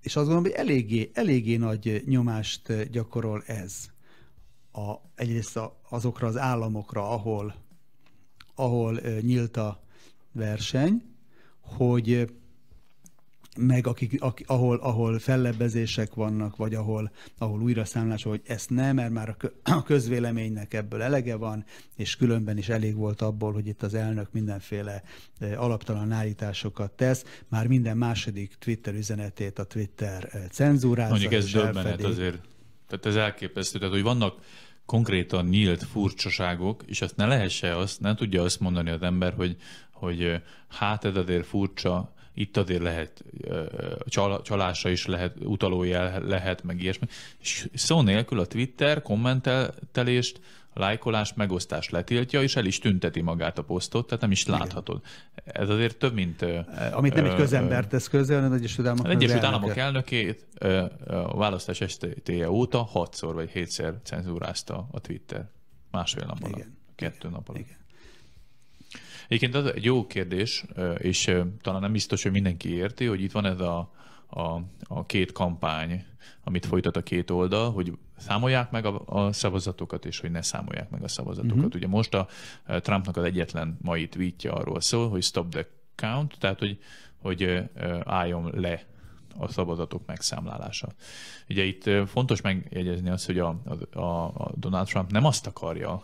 [0.00, 3.90] és azt gondolom, hogy eléggé, eléggé nagy nyomást gyakorol ez.
[4.72, 7.54] A, egyrészt azokra az államokra, ahol,
[8.54, 9.82] ahol nyílt a
[10.32, 11.02] verseny,
[11.60, 12.34] hogy
[13.56, 18.94] meg akik, akik, ahol, ahol fellebbezések vannak, vagy ahol, ahol újra számlás, hogy ezt nem,
[18.94, 21.64] mert már a közvéleménynek ebből elege van,
[21.96, 25.02] és különben is elég volt abból, hogy itt az elnök mindenféle
[25.38, 31.10] eh, alaptalan állításokat tesz, már minden második Twitter üzenetét a Twitter eh, cenzúrázza.
[31.10, 32.38] Mondjuk ez döbbenet azért.
[32.88, 33.78] Tehát ez elképesztő.
[33.78, 34.34] Tehát, hogy vannak
[34.86, 39.56] konkrétan nyílt furcsaságok, és azt ne lehesse azt, nem tudja azt mondani az ember, hogy,
[39.92, 43.24] hogy eh, hát ez azért furcsa, itt azért lehet
[44.06, 47.06] csal, csalásra is lehet, utalójel lehet, meg ilyesmi.
[47.40, 50.40] És szó nélkül a Twitter kommentelést,
[50.74, 54.58] lájkolást, megosztást letiltja, és el is tünteti magát a posztot, tehát nem is Igen.
[54.58, 55.00] láthatod.
[55.44, 56.44] Ez azért több, mint...
[56.92, 60.46] Amit nem egy közember tesz közé, hanem az Egyesült Államok, az Egyesült Államok elnökét
[61.06, 65.48] a választás estéje óta hatszor vagy hétszer cenzúrázta a Twitter.
[65.90, 66.56] Másfél nap alatt.
[66.56, 66.76] Igen.
[66.94, 67.60] Kettő nap alatt.
[67.60, 67.76] Igen.
[69.28, 70.64] Egyébként az egy jó kérdés,
[70.98, 73.92] és talán nem biztos, hogy mindenki érti, hogy itt van ez a,
[74.26, 76.04] a, a két kampány,
[76.44, 80.90] amit folytat a két oldal, hogy számolják meg a, a szavazatokat, és hogy ne számolják
[80.90, 81.56] meg a szavazatokat.
[81.56, 81.74] Uh-huh.
[81.74, 82.28] Ugye most a
[82.66, 86.78] Trumpnak az egyetlen mai tweetje arról szól, hogy stop the count, tehát hogy,
[87.22, 87.62] hogy
[88.04, 88.84] álljon le
[89.38, 90.88] a szavazatok megszámlálása.
[91.48, 93.60] Ugye itt fontos megjegyezni azt, hogy a,
[93.92, 96.02] a, a Donald Trump nem azt akarja,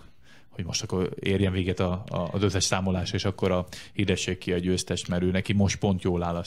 [0.53, 4.53] hogy most akkor érjen véget a, a, az összes számolás, és akkor a hidesség ki
[4.53, 6.45] a győztes, mert ő neki most pont jól áll a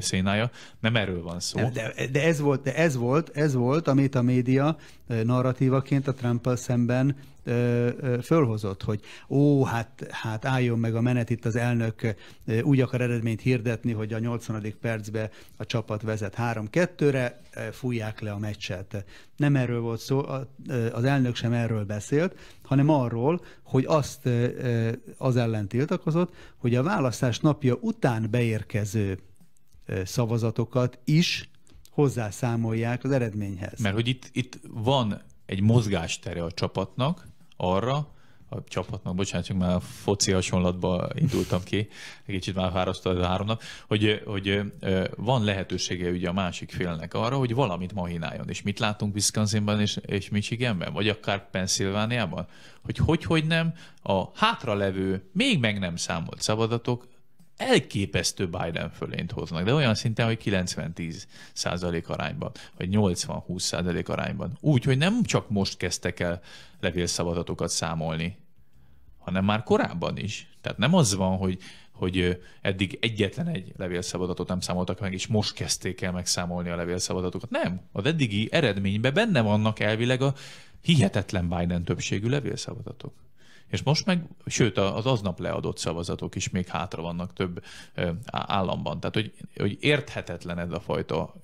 [0.00, 0.50] szénája.
[0.80, 1.68] Nem erről van szó.
[1.72, 4.76] De, de, ez volt, de ez volt, ez volt, amit a média
[5.24, 7.16] narratívaként a trump szemben
[8.22, 12.14] fölhozott, hogy ó, hát, hát álljon meg a menet, itt az elnök
[12.62, 14.74] úgy akar eredményt hirdetni, hogy a 80.
[14.80, 17.40] percbe a csapat vezet 3-2-re,
[17.72, 19.04] fújják le a meccset.
[19.36, 20.22] Nem erről volt szó,
[20.92, 24.28] az elnök sem erről beszélt, hanem arról, hogy azt
[25.18, 29.18] az ellen tiltakozott, hogy a választás napja után beérkező
[30.04, 31.50] szavazatokat is
[31.90, 33.80] hozzászámolják az eredményhez.
[33.80, 37.26] Mert hogy itt, itt van egy mozgástere a csapatnak,
[37.62, 38.08] arra,
[38.48, 41.76] a csapatnak, bocsánat, csak már foci hasonlatba indultam ki,
[42.26, 44.72] egy kicsit már fárasztó ez a három nap, hogy, hogy
[45.16, 48.48] van lehetősége ugye a másik félnek arra, hogy valamit mahináljon.
[48.48, 52.46] És mit látunk Wisconsinban és, és Michiganben, vagy akár Pennsylvániában?
[52.84, 57.06] Hogy hogy, hogy nem, a hátralevő, még meg nem számolt szabadatok
[57.62, 64.56] elképesztő Biden fölényt hoznak, de olyan szinten, hogy 90-10 százalék arányban, vagy 80-20 százalék arányban.
[64.60, 66.40] Úgy, hogy nem csak most kezdtek el
[66.80, 68.36] levélszavazatokat számolni,
[69.18, 70.50] hanem már korábban is.
[70.60, 71.58] Tehát nem az van, hogy,
[71.92, 77.50] hogy eddig egyetlen egy levélszavadatot nem számoltak meg, és most kezdték el megszámolni a levélszavazatokat.
[77.50, 77.80] Nem.
[77.92, 80.34] Az eddigi eredményben benne vannak elvileg a
[80.80, 83.12] hihetetlen Biden többségű levélszavazatok.
[83.72, 87.64] És most meg, sőt, az aznap leadott szavazatok is még hátra vannak több
[88.30, 89.00] államban.
[89.00, 91.34] Tehát, hogy, hogy érthetetlen ez a fajta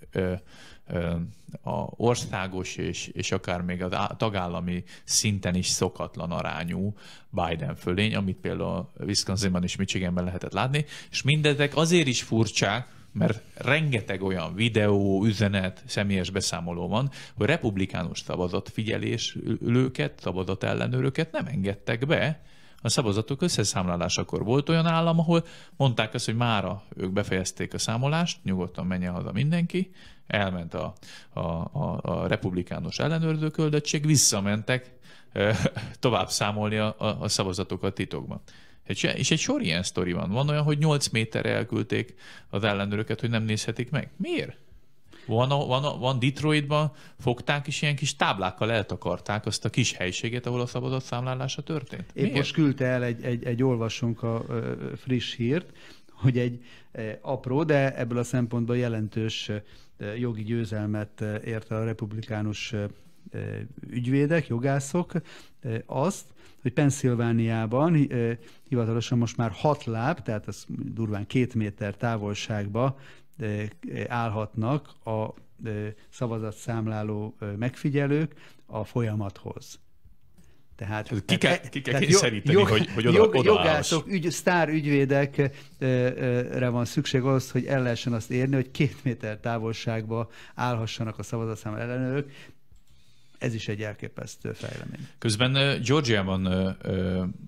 [1.63, 6.95] a országos és, és akár még a tagállami szinten is szokatlan arányú
[7.31, 13.43] Biden fölény, amit például Wisconsinban és Michiganben lehetett látni, és mindezek azért is furcsák, mert
[13.55, 22.07] rengeteg olyan videó, üzenet, személyes beszámoló van, hogy republikánus szavazat figyelésülőket, szavazat ellenőröket nem engedtek
[22.07, 22.41] be,
[22.83, 25.45] a szavazatok összeszámlálásakor volt olyan állam, ahol
[25.77, 29.91] mondták azt, hogy mára ők befejezték a számolást, nyugodtan menjen haza mindenki,
[30.27, 30.93] elment a,
[31.33, 34.93] a, a, a republikánus ellenőrző küldöttség, visszamentek
[36.01, 38.41] tovább számolni a, a, a szavazatokat titokban.
[38.89, 40.31] És egy sor ilyen sztori van.
[40.31, 42.15] Van olyan, hogy 8 méterre elküldték
[42.51, 44.11] az ellenőröket, hogy nem nézhetik meg.
[44.17, 44.57] Miért?
[45.27, 49.93] Van, a, van, a, van Detroitban, fogták és ilyen kis táblákkal eltakarták azt a kis
[49.93, 52.11] helységet, ahol a szabadott számlálása történt.
[52.13, 54.45] Épp most küldte el egy, egy, egy olvasónk a
[54.97, 55.73] friss hírt,
[56.11, 56.65] hogy egy
[57.21, 59.51] apró, de ebből a szempontból jelentős
[60.19, 62.75] jogi győzelmet ért a republikánus
[63.91, 65.13] ügyvédek, jogászok
[65.87, 66.25] azt,
[66.63, 68.09] hogy Pennsylvániában
[68.69, 72.99] hivatalosan most már hat láb, tehát az durván két méter távolságba
[74.09, 75.35] állhatnak a
[76.11, 78.35] szavazatszámláló megfigyelők
[78.67, 79.79] a folyamathoz.
[80.77, 84.69] Tehát, ki kell, ki kell kényszeríteni, jog, hogy, hogy oda, jog, oda Jogászok, ügy, sztár
[84.69, 91.23] ügyvédekre van szükség ahhoz, hogy el lehessen azt érni, hogy két méter távolságba állhassanak a
[91.23, 92.31] szavazatszám ellenőrök.
[93.39, 95.09] Ez is egy elképesztő fejlemény.
[95.19, 96.47] Közben Georgiában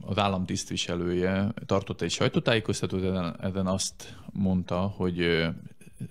[0.01, 3.03] az államtisztviselője tartott egy sajtótájékoztatót,
[3.41, 5.19] ezen, azt mondta, hogy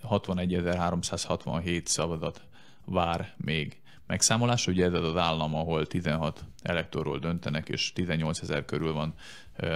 [0.10, 2.42] 61.367 szavazat
[2.86, 4.68] vár még megszámolás.
[4.68, 9.14] Ugye ez az állam, ahol 16 elektorról döntenek, és 18 ezer körül van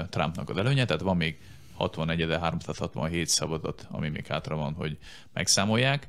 [0.09, 1.39] Trumpnak az előnye, tehát van még
[1.79, 4.97] 61.367 szavazat, ami még hátra van, hogy
[5.33, 6.07] megszámolják.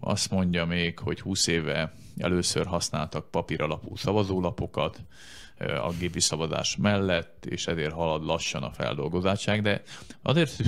[0.00, 5.00] Azt mondja még, hogy 20 éve először használtak papíralapú szavazólapokat
[5.58, 9.82] a gépi szavazás mellett, és ezért halad lassan a feldolgozátság, de
[10.22, 10.62] azért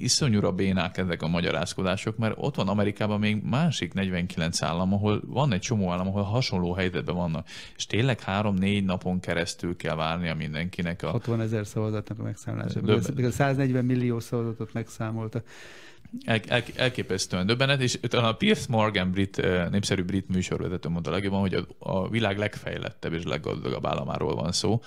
[0.00, 5.52] iszonyúra bénák ezek a magyarázkodások, mert ott van Amerikában még másik 49 állam, ahol van
[5.52, 7.46] egy csomó állam, ahol hasonló helyzetben vannak.
[7.76, 11.02] És tényleg három-négy napon keresztül kell várnia mindenkinek.
[11.02, 11.10] A...
[11.10, 12.80] 60 ezer szavazatnak a megszámolása.
[13.26, 15.42] A 140 millió szavazatot megszámolta.
[16.24, 21.54] El, el, elképesztően döbbenet, és a Pierce Morgan brit, népszerű brit műsorvezető mondta legjobban, hogy
[21.54, 24.80] a, a világ legfejlettebb és leggazdagabb államáról van szó,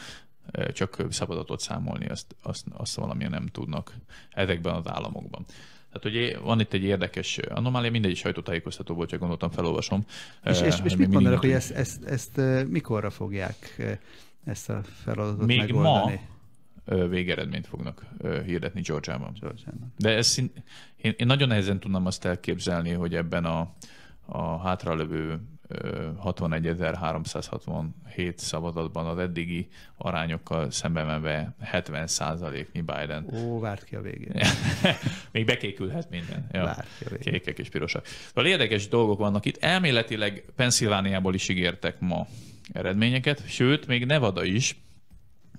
[0.74, 3.94] csak szabadatot számolni, azt, azt, azt valamilyen nem tudnak
[4.30, 5.46] ezekben az államokban.
[5.92, 10.06] Tehát ugye van itt egy érdekes anomália, mindegy sajtótájékoztató volt, csak gondoltam, felolvasom.
[10.46, 13.82] És, és, és mit mondanak, hogy ezt, ezt, ezt, mikorra fogják
[14.46, 16.14] ezt a feladatot Még megoldani?
[16.14, 16.32] ma
[16.86, 18.06] végeredményt fognak
[18.46, 19.34] hirdetni Georgiában.
[19.98, 20.38] De ez,
[21.04, 23.74] én, én nagyon nehezen tudnám azt elképzelni, hogy ebben a,
[24.26, 25.40] a hátralövő
[26.24, 33.26] 61.367 szavazatban az eddigi arányokkal szemben menve 70 százaléknyi Biden.
[33.34, 34.42] Ó, várt ki a végén.
[35.32, 36.48] Még bekékülhet minden.
[36.52, 36.64] Ja.
[36.64, 37.34] Várt ki a végén.
[37.34, 38.06] Kékek és pirosak.
[38.06, 39.64] Szóval érdekes dolgok vannak itt.
[39.64, 42.28] Elméletileg Pennsylvániából is ígértek ma
[42.74, 44.76] eredményeket, sőt, még Nevada is,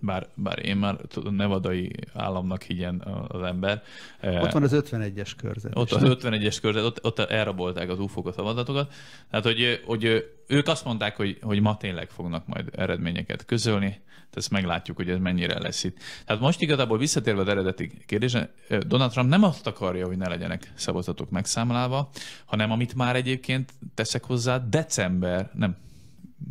[0.04, 0.96] bár, bár én már
[1.30, 3.82] nevadai államnak higgyen az ember.
[4.22, 5.72] Ott van az 51-es körzet.
[5.74, 8.92] Ott az 51-es körzet, ott, ott elrabolták az UFO-k a szavazatokat.
[9.30, 14.36] Tehát, hogy, hogy ők azt mondták, hogy, hogy ma tényleg fognak majd eredményeket közölni, tehát
[14.48, 15.98] ezt meglátjuk, hogy ez mennyire lesz itt.
[16.26, 18.54] Tehát most igazából visszatérve az eredeti kérdésre,
[18.86, 22.10] Donald Trump nem azt akarja, hogy ne legyenek szavazatok megszámlálva,
[22.44, 25.76] hanem amit már egyébként teszek hozzá, december, nem,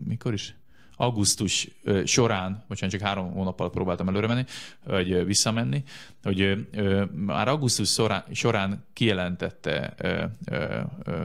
[0.05, 0.55] mikor is?
[0.95, 1.69] Augusztus
[2.05, 4.45] során, bocsánat, csak három hónappal próbáltam előre menni,
[4.83, 5.83] vagy visszamenni,
[6.23, 6.67] hogy
[7.11, 7.99] már augusztus
[8.31, 9.95] során, kijelentette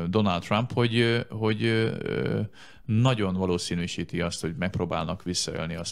[0.07, 1.91] Donald Trump, hogy, hogy
[2.85, 5.85] nagyon valószínűsíti azt, hogy megpróbálnak visszaölni a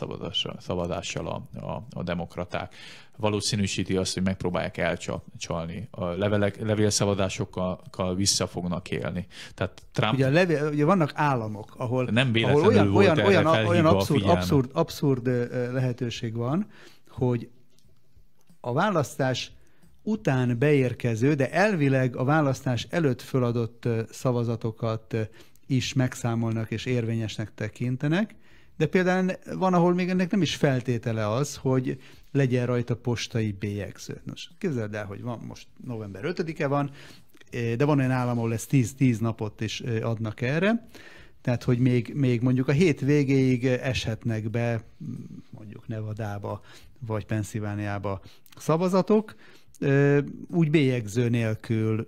[0.59, 2.75] szavazással a, a, a demokraták.
[3.17, 5.89] Valószínűsíti azt, hogy megpróbálják elcsalni.
[5.91, 9.27] A levelek, levélszavazásokkal vissza fognak élni.
[9.55, 10.13] Tehát Trump...
[10.15, 14.25] Ugye, a levél, ugye vannak államok, ahol, nem ahol olyan, volt olyan, olyan, olyan abszurd,
[14.25, 15.27] abszurd, abszurd
[15.73, 16.67] lehetőség van,
[17.09, 17.49] hogy
[18.61, 19.53] a választás
[20.03, 25.17] után beérkező, de elvileg a választás előtt föladott szavazatokat
[25.67, 28.35] is megszámolnak és érvényesnek tekintenek,
[28.77, 32.01] de például van, ahol még ennek nem is feltétele az, hogy
[32.37, 34.21] legyen rajta postai bélyegző.
[34.25, 36.91] Nos, képzeld el, hogy van most november 5-e van,
[37.51, 40.89] de van olyan állam, ahol ezt 10-10 napot is adnak erre,
[41.41, 44.85] tehát, hogy még, még mondjuk a hét végéig eshetnek be
[45.51, 46.61] mondjuk Nevadába
[47.07, 48.21] vagy Pennsylvániába
[48.57, 49.35] szavazatok,
[50.51, 52.07] úgy bélyegző nélkül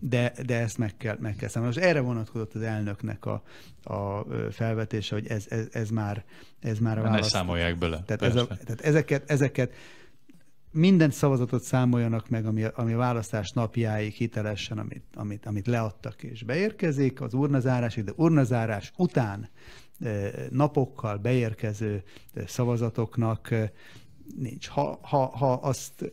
[0.00, 1.74] de, de ezt meg kell, meg kell számolni.
[1.74, 3.42] Most erre vonatkozott az elnöknek a,
[3.82, 6.24] a felvetése, hogy ez, ez, ez már,
[6.60, 7.32] ez már a választ.
[7.32, 8.02] Ne számolják bele.
[8.06, 9.72] Tehát, ez a, tehát ezeket, ezeket
[10.70, 16.42] minden szavazatot számoljanak meg, ami, ami a választás napjáig hitelesen, amit, amit, amit leadtak és
[16.42, 19.48] beérkezik az urnazárásig, de urnazárás után
[20.50, 22.02] napokkal beérkező
[22.46, 23.54] szavazatoknak
[24.36, 24.68] nincs.
[24.68, 26.12] Ha, ha, ha azt,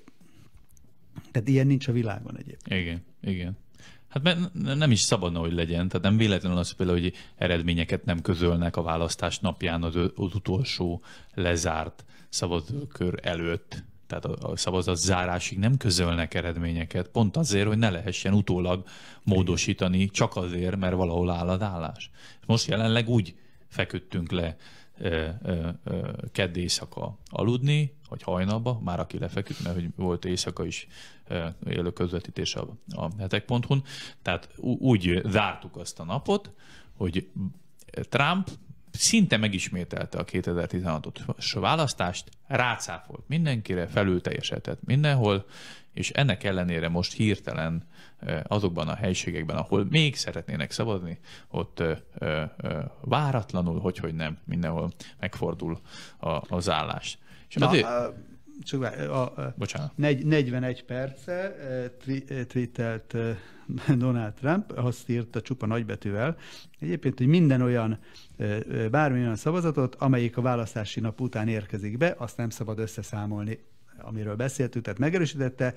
[1.32, 2.82] tehát ilyen nincs a világon egyébként.
[2.82, 3.58] Igen, igen.
[4.14, 5.88] Hát mert nem is szabadna, hogy legyen.
[5.88, 11.02] Tehát nem véletlenül az például, hogy eredményeket nem közölnek a választás napján az, az utolsó
[11.34, 13.84] lezárt szavazókör előtt.
[14.08, 18.86] Tehát a, a szavazat zárásig nem közölnek eredményeket, pont azért, hogy ne lehessen utólag
[19.24, 22.12] módosítani, csak azért, mert valahol áll az állás.
[22.46, 23.36] Most jelenleg úgy
[23.68, 24.56] feküdtünk le
[26.32, 30.88] kedd éjszaka aludni, vagy hajnalba, már aki lefeküdt, mert hogy volt éjszaka is
[31.68, 33.84] élő közvetítés a, a hetek.hu-n.
[34.22, 36.52] Tehát úgy zártuk azt a napot,
[36.98, 37.30] hogy
[38.10, 38.50] Trump
[38.92, 45.46] szinte megismételte a 2016-os választást, rácáfolt mindenkire, felül teljesedett mindenhol,
[45.94, 47.84] és ennek ellenére most hirtelen
[48.44, 51.20] azokban a helységekben, ahol még szeretnének szavazni,
[51.50, 51.84] ott
[53.02, 55.80] váratlanul, hogy, hogy nem, mindenhol megfordul
[56.18, 57.18] a, az állás.
[57.50, 57.86] És Na, azért...
[57.86, 58.14] a,
[58.64, 59.92] csak a, a, Bocsánat.
[59.96, 61.56] 41 perce
[62.48, 63.16] tweetelt
[63.98, 66.38] Donald Trump, azt írta csupa nagybetűvel,
[66.80, 68.00] egyébként, hogy minden olyan,
[68.92, 73.60] bármilyen szavazatot, amelyik a választási nap után érkezik be, azt nem szabad összeszámolni
[73.98, 75.74] amiről beszéltünk, tehát megerősítette,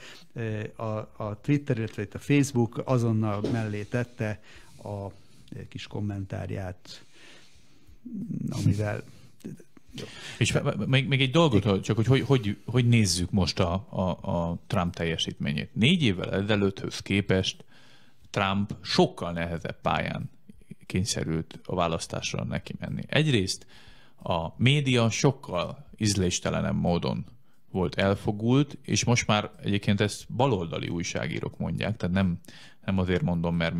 [0.77, 0.85] a,
[1.17, 4.41] a Twitter, illetve a Facebook azonnal mellé tette
[4.83, 5.07] a
[5.69, 7.05] kis kommentárját,
[8.49, 9.03] amivel.
[10.39, 14.59] És még, még egy dolgot, csak hogy hogy, hogy hogy nézzük most a, a, a
[14.67, 15.75] Trump teljesítményét.
[15.75, 17.65] Négy évvel ezelőtthöz képest
[18.31, 20.31] Trump sokkal nehezebb pályán
[20.87, 23.03] kényszerült a választásra neki menni.
[23.07, 23.67] Egyrészt
[24.23, 27.25] a média sokkal ízléstelenebb módon
[27.71, 32.39] volt elfogult, és most már egyébként ezt baloldali újságírók mondják, tehát nem,
[32.85, 33.75] nem azért mondom, mert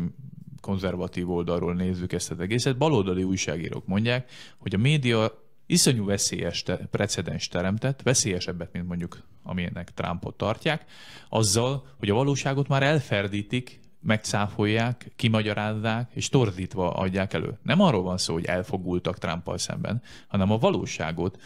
[0.61, 6.75] konzervatív oldalról nézzük ezt az egészet, baloldali újságírók mondják, hogy a média iszonyú veszélyes te,
[6.77, 10.85] precedens teremtett, veszélyesebbet, mint mondjuk amilyenek Trumpot tartják,
[11.29, 17.57] azzal, hogy a valóságot már elferdítik, megcáfolják, kimagyarázzák, és torzítva adják elő.
[17.63, 21.41] Nem arról van szó, hogy elfogultak Trumpal szemben, hanem a valóságot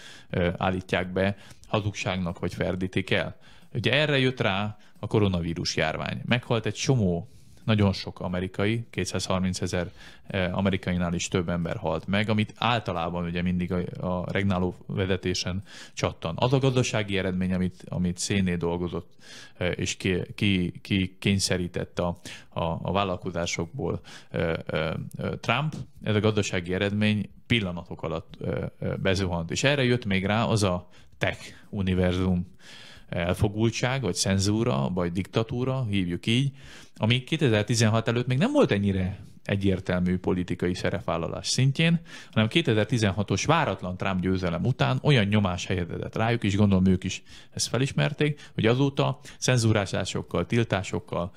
[0.57, 1.35] állítják be
[1.71, 3.35] hazugságnak, vagy ferdítik el.
[3.73, 6.21] Ugye erre jött rá a koronavírus járvány.
[6.25, 7.29] Meghalt egy csomó
[7.63, 9.91] nagyon sok amerikai, 230 ezer
[10.27, 15.63] eh, amerikainál is több ember halt meg, amit általában ugye mindig a, a regnáló vezetésen
[15.93, 16.33] csattan.
[16.37, 19.13] Az a gazdasági eredmény, amit, amit szénné dolgozott,
[19.57, 22.17] eh, és ki, ki, ki kényszerített a,
[22.49, 23.99] a, a vállalkozásokból
[24.29, 24.53] eh,
[25.39, 28.37] Trump, ez a gazdasági eredmény pillanatok alatt
[29.01, 29.51] bezuhant.
[29.51, 30.87] És erre jött még rá az a
[31.21, 32.55] tech univerzum,
[33.09, 36.51] elfogultság, vagy cenzúra, vagy diktatúra, hívjuk így,
[36.95, 41.99] ami 2016 előtt még nem volt ennyire egyértelmű politikai szerepvállalás szintjén,
[42.31, 47.67] hanem 2016-os váratlan Trump győzelem után olyan nyomás helyezett rájuk, és gondolom ők is ezt
[47.67, 51.31] felismerték, hogy azóta cenzúrázásokkal, tiltásokkal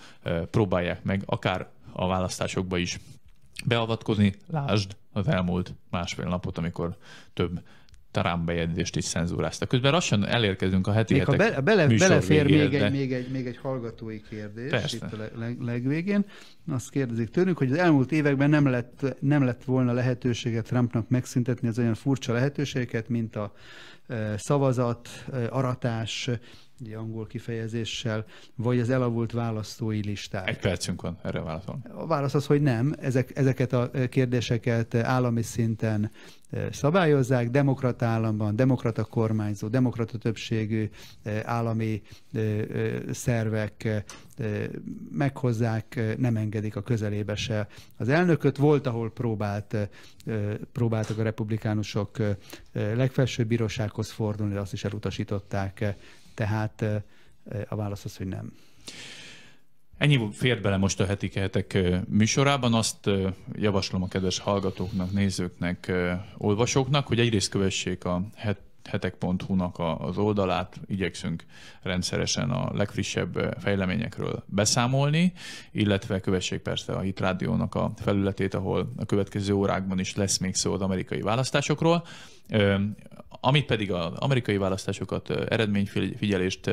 [0.51, 2.99] próbálják meg akár a választásokba is
[3.67, 4.35] beavatkozni.
[4.51, 6.97] Lásd az elmúlt másfél napot, amikor
[7.35, 7.61] több
[8.15, 9.69] Trump bejegyzést is cenzúráztak.
[9.69, 12.85] Közben lassan elérkezünk a heti még hetek be, bele, belefér végére, még, de...
[12.85, 14.97] egy, még, egy, még egy hallgatói kérdés Persze.
[14.97, 16.25] itt a leg, legvégén.
[16.69, 21.69] Azt kérdezik tőlünk, hogy az elmúlt években nem lett, nem lett volna lehetősége Trumpnak megszüntetni
[21.69, 23.53] az olyan furcsa lehetőségeket, mint a
[24.07, 26.31] e, szavazat, e, aratás,
[26.81, 30.49] egy angol kifejezéssel, vagy az elavult választói listák.
[30.49, 31.83] Egy percünk van erre válaszolni.
[31.95, 32.95] A válasz az, hogy nem.
[33.01, 36.11] Ezek, ezeket a kérdéseket állami szinten
[36.71, 40.91] szabályozzák, demokrata államban, demokrata kormányzó, demokrata többségű
[41.45, 42.03] állami
[43.11, 44.05] szervek
[45.11, 47.67] meghozzák, nem engedik a közelébe se
[47.97, 48.57] az elnököt.
[48.57, 49.77] Volt, ahol próbált,
[50.73, 52.17] próbáltak a republikánusok
[52.73, 55.97] legfelsőbb bírósághoz fordulni, de azt is elutasították.
[56.35, 56.85] Tehát
[57.69, 58.53] a válasz az, hogy nem.
[59.99, 61.79] Ennyi fért bele most a heti kehetek
[62.09, 62.75] műsorában.
[62.75, 63.11] Azt
[63.53, 65.93] javaslom a kedves hallgatóknak, nézőknek,
[66.37, 71.45] olvasóknak, hogy egyrészt kövessék a het hetek.hu-nak az oldalát, igyekszünk
[71.83, 75.33] rendszeresen a legfrissebb fejleményekről beszámolni,
[75.73, 80.55] illetve kövessék persze a Hit Rádiónak a felületét, ahol a következő órákban is lesz még
[80.55, 82.07] szó az amerikai választásokról.
[83.47, 86.71] Amit pedig az amerikai választásokat, eredményfigyelést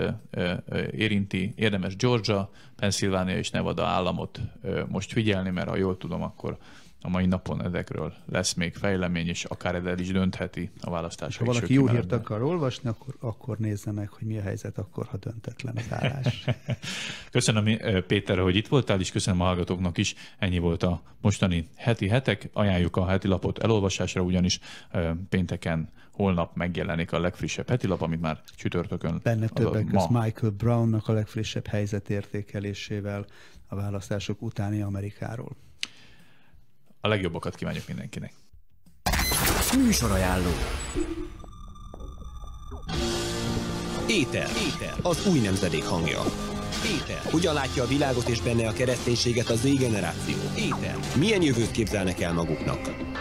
[0.91, 4.39] érinti, érdemes Georgia, Pennsylvania és Nevada államot
[4.87, 6.57] most figyelni, mert ha jól tudom, akkor
[7.01, 11.37] a mai napon ezekről lesz még fejlemény, és akár ez is döntheti a választás.
[11.37, 15.05] Ha valaki jó hírt akar olvasni, akkor, akkor nézze meg, hogy mi a helyzet akkor,
[15.05, 16.45] ha döntetlen az állás.
[17.31, 20.15] köszönöm Péter, hogy itt voltál, és köszönöm a hallgatóknak is.
[20.39, 22.49] Ennyi volt a mostani heti hetek.
[22.53, 24.59] Ajánljuk a heti lapot elolvasásra, ugyanis
[25.29, 25.89] pénteken
[26.21, 29.19] holnap megjelenik a legfrissebb heti lap, amit már csütörtökön.
[29.23, 33.25] Benne többek között Michael Brownnak a legfrissebb helyzetértékelésével
[33.67, 35.55] a választások utáni Amerikáról.
[37.01, 38.33] A legjobbakat kívánjuk mindenkinek.
[39.77, 40.49] Műsorajánló.
[44.07, 44.47] Éter.
[44.73, 44.93] Éter.
[45.01, 46.19] Az új nemzedék hangja.
[46.95, 47.21] Éter.
[47.31, 50.35] Hogyan látja a világot és benne a kereszténységet az Z generáció?
[50.57, 50.95] Éter.
[51.17, 53.11] Milyen jövőt képzelnek el maguknak?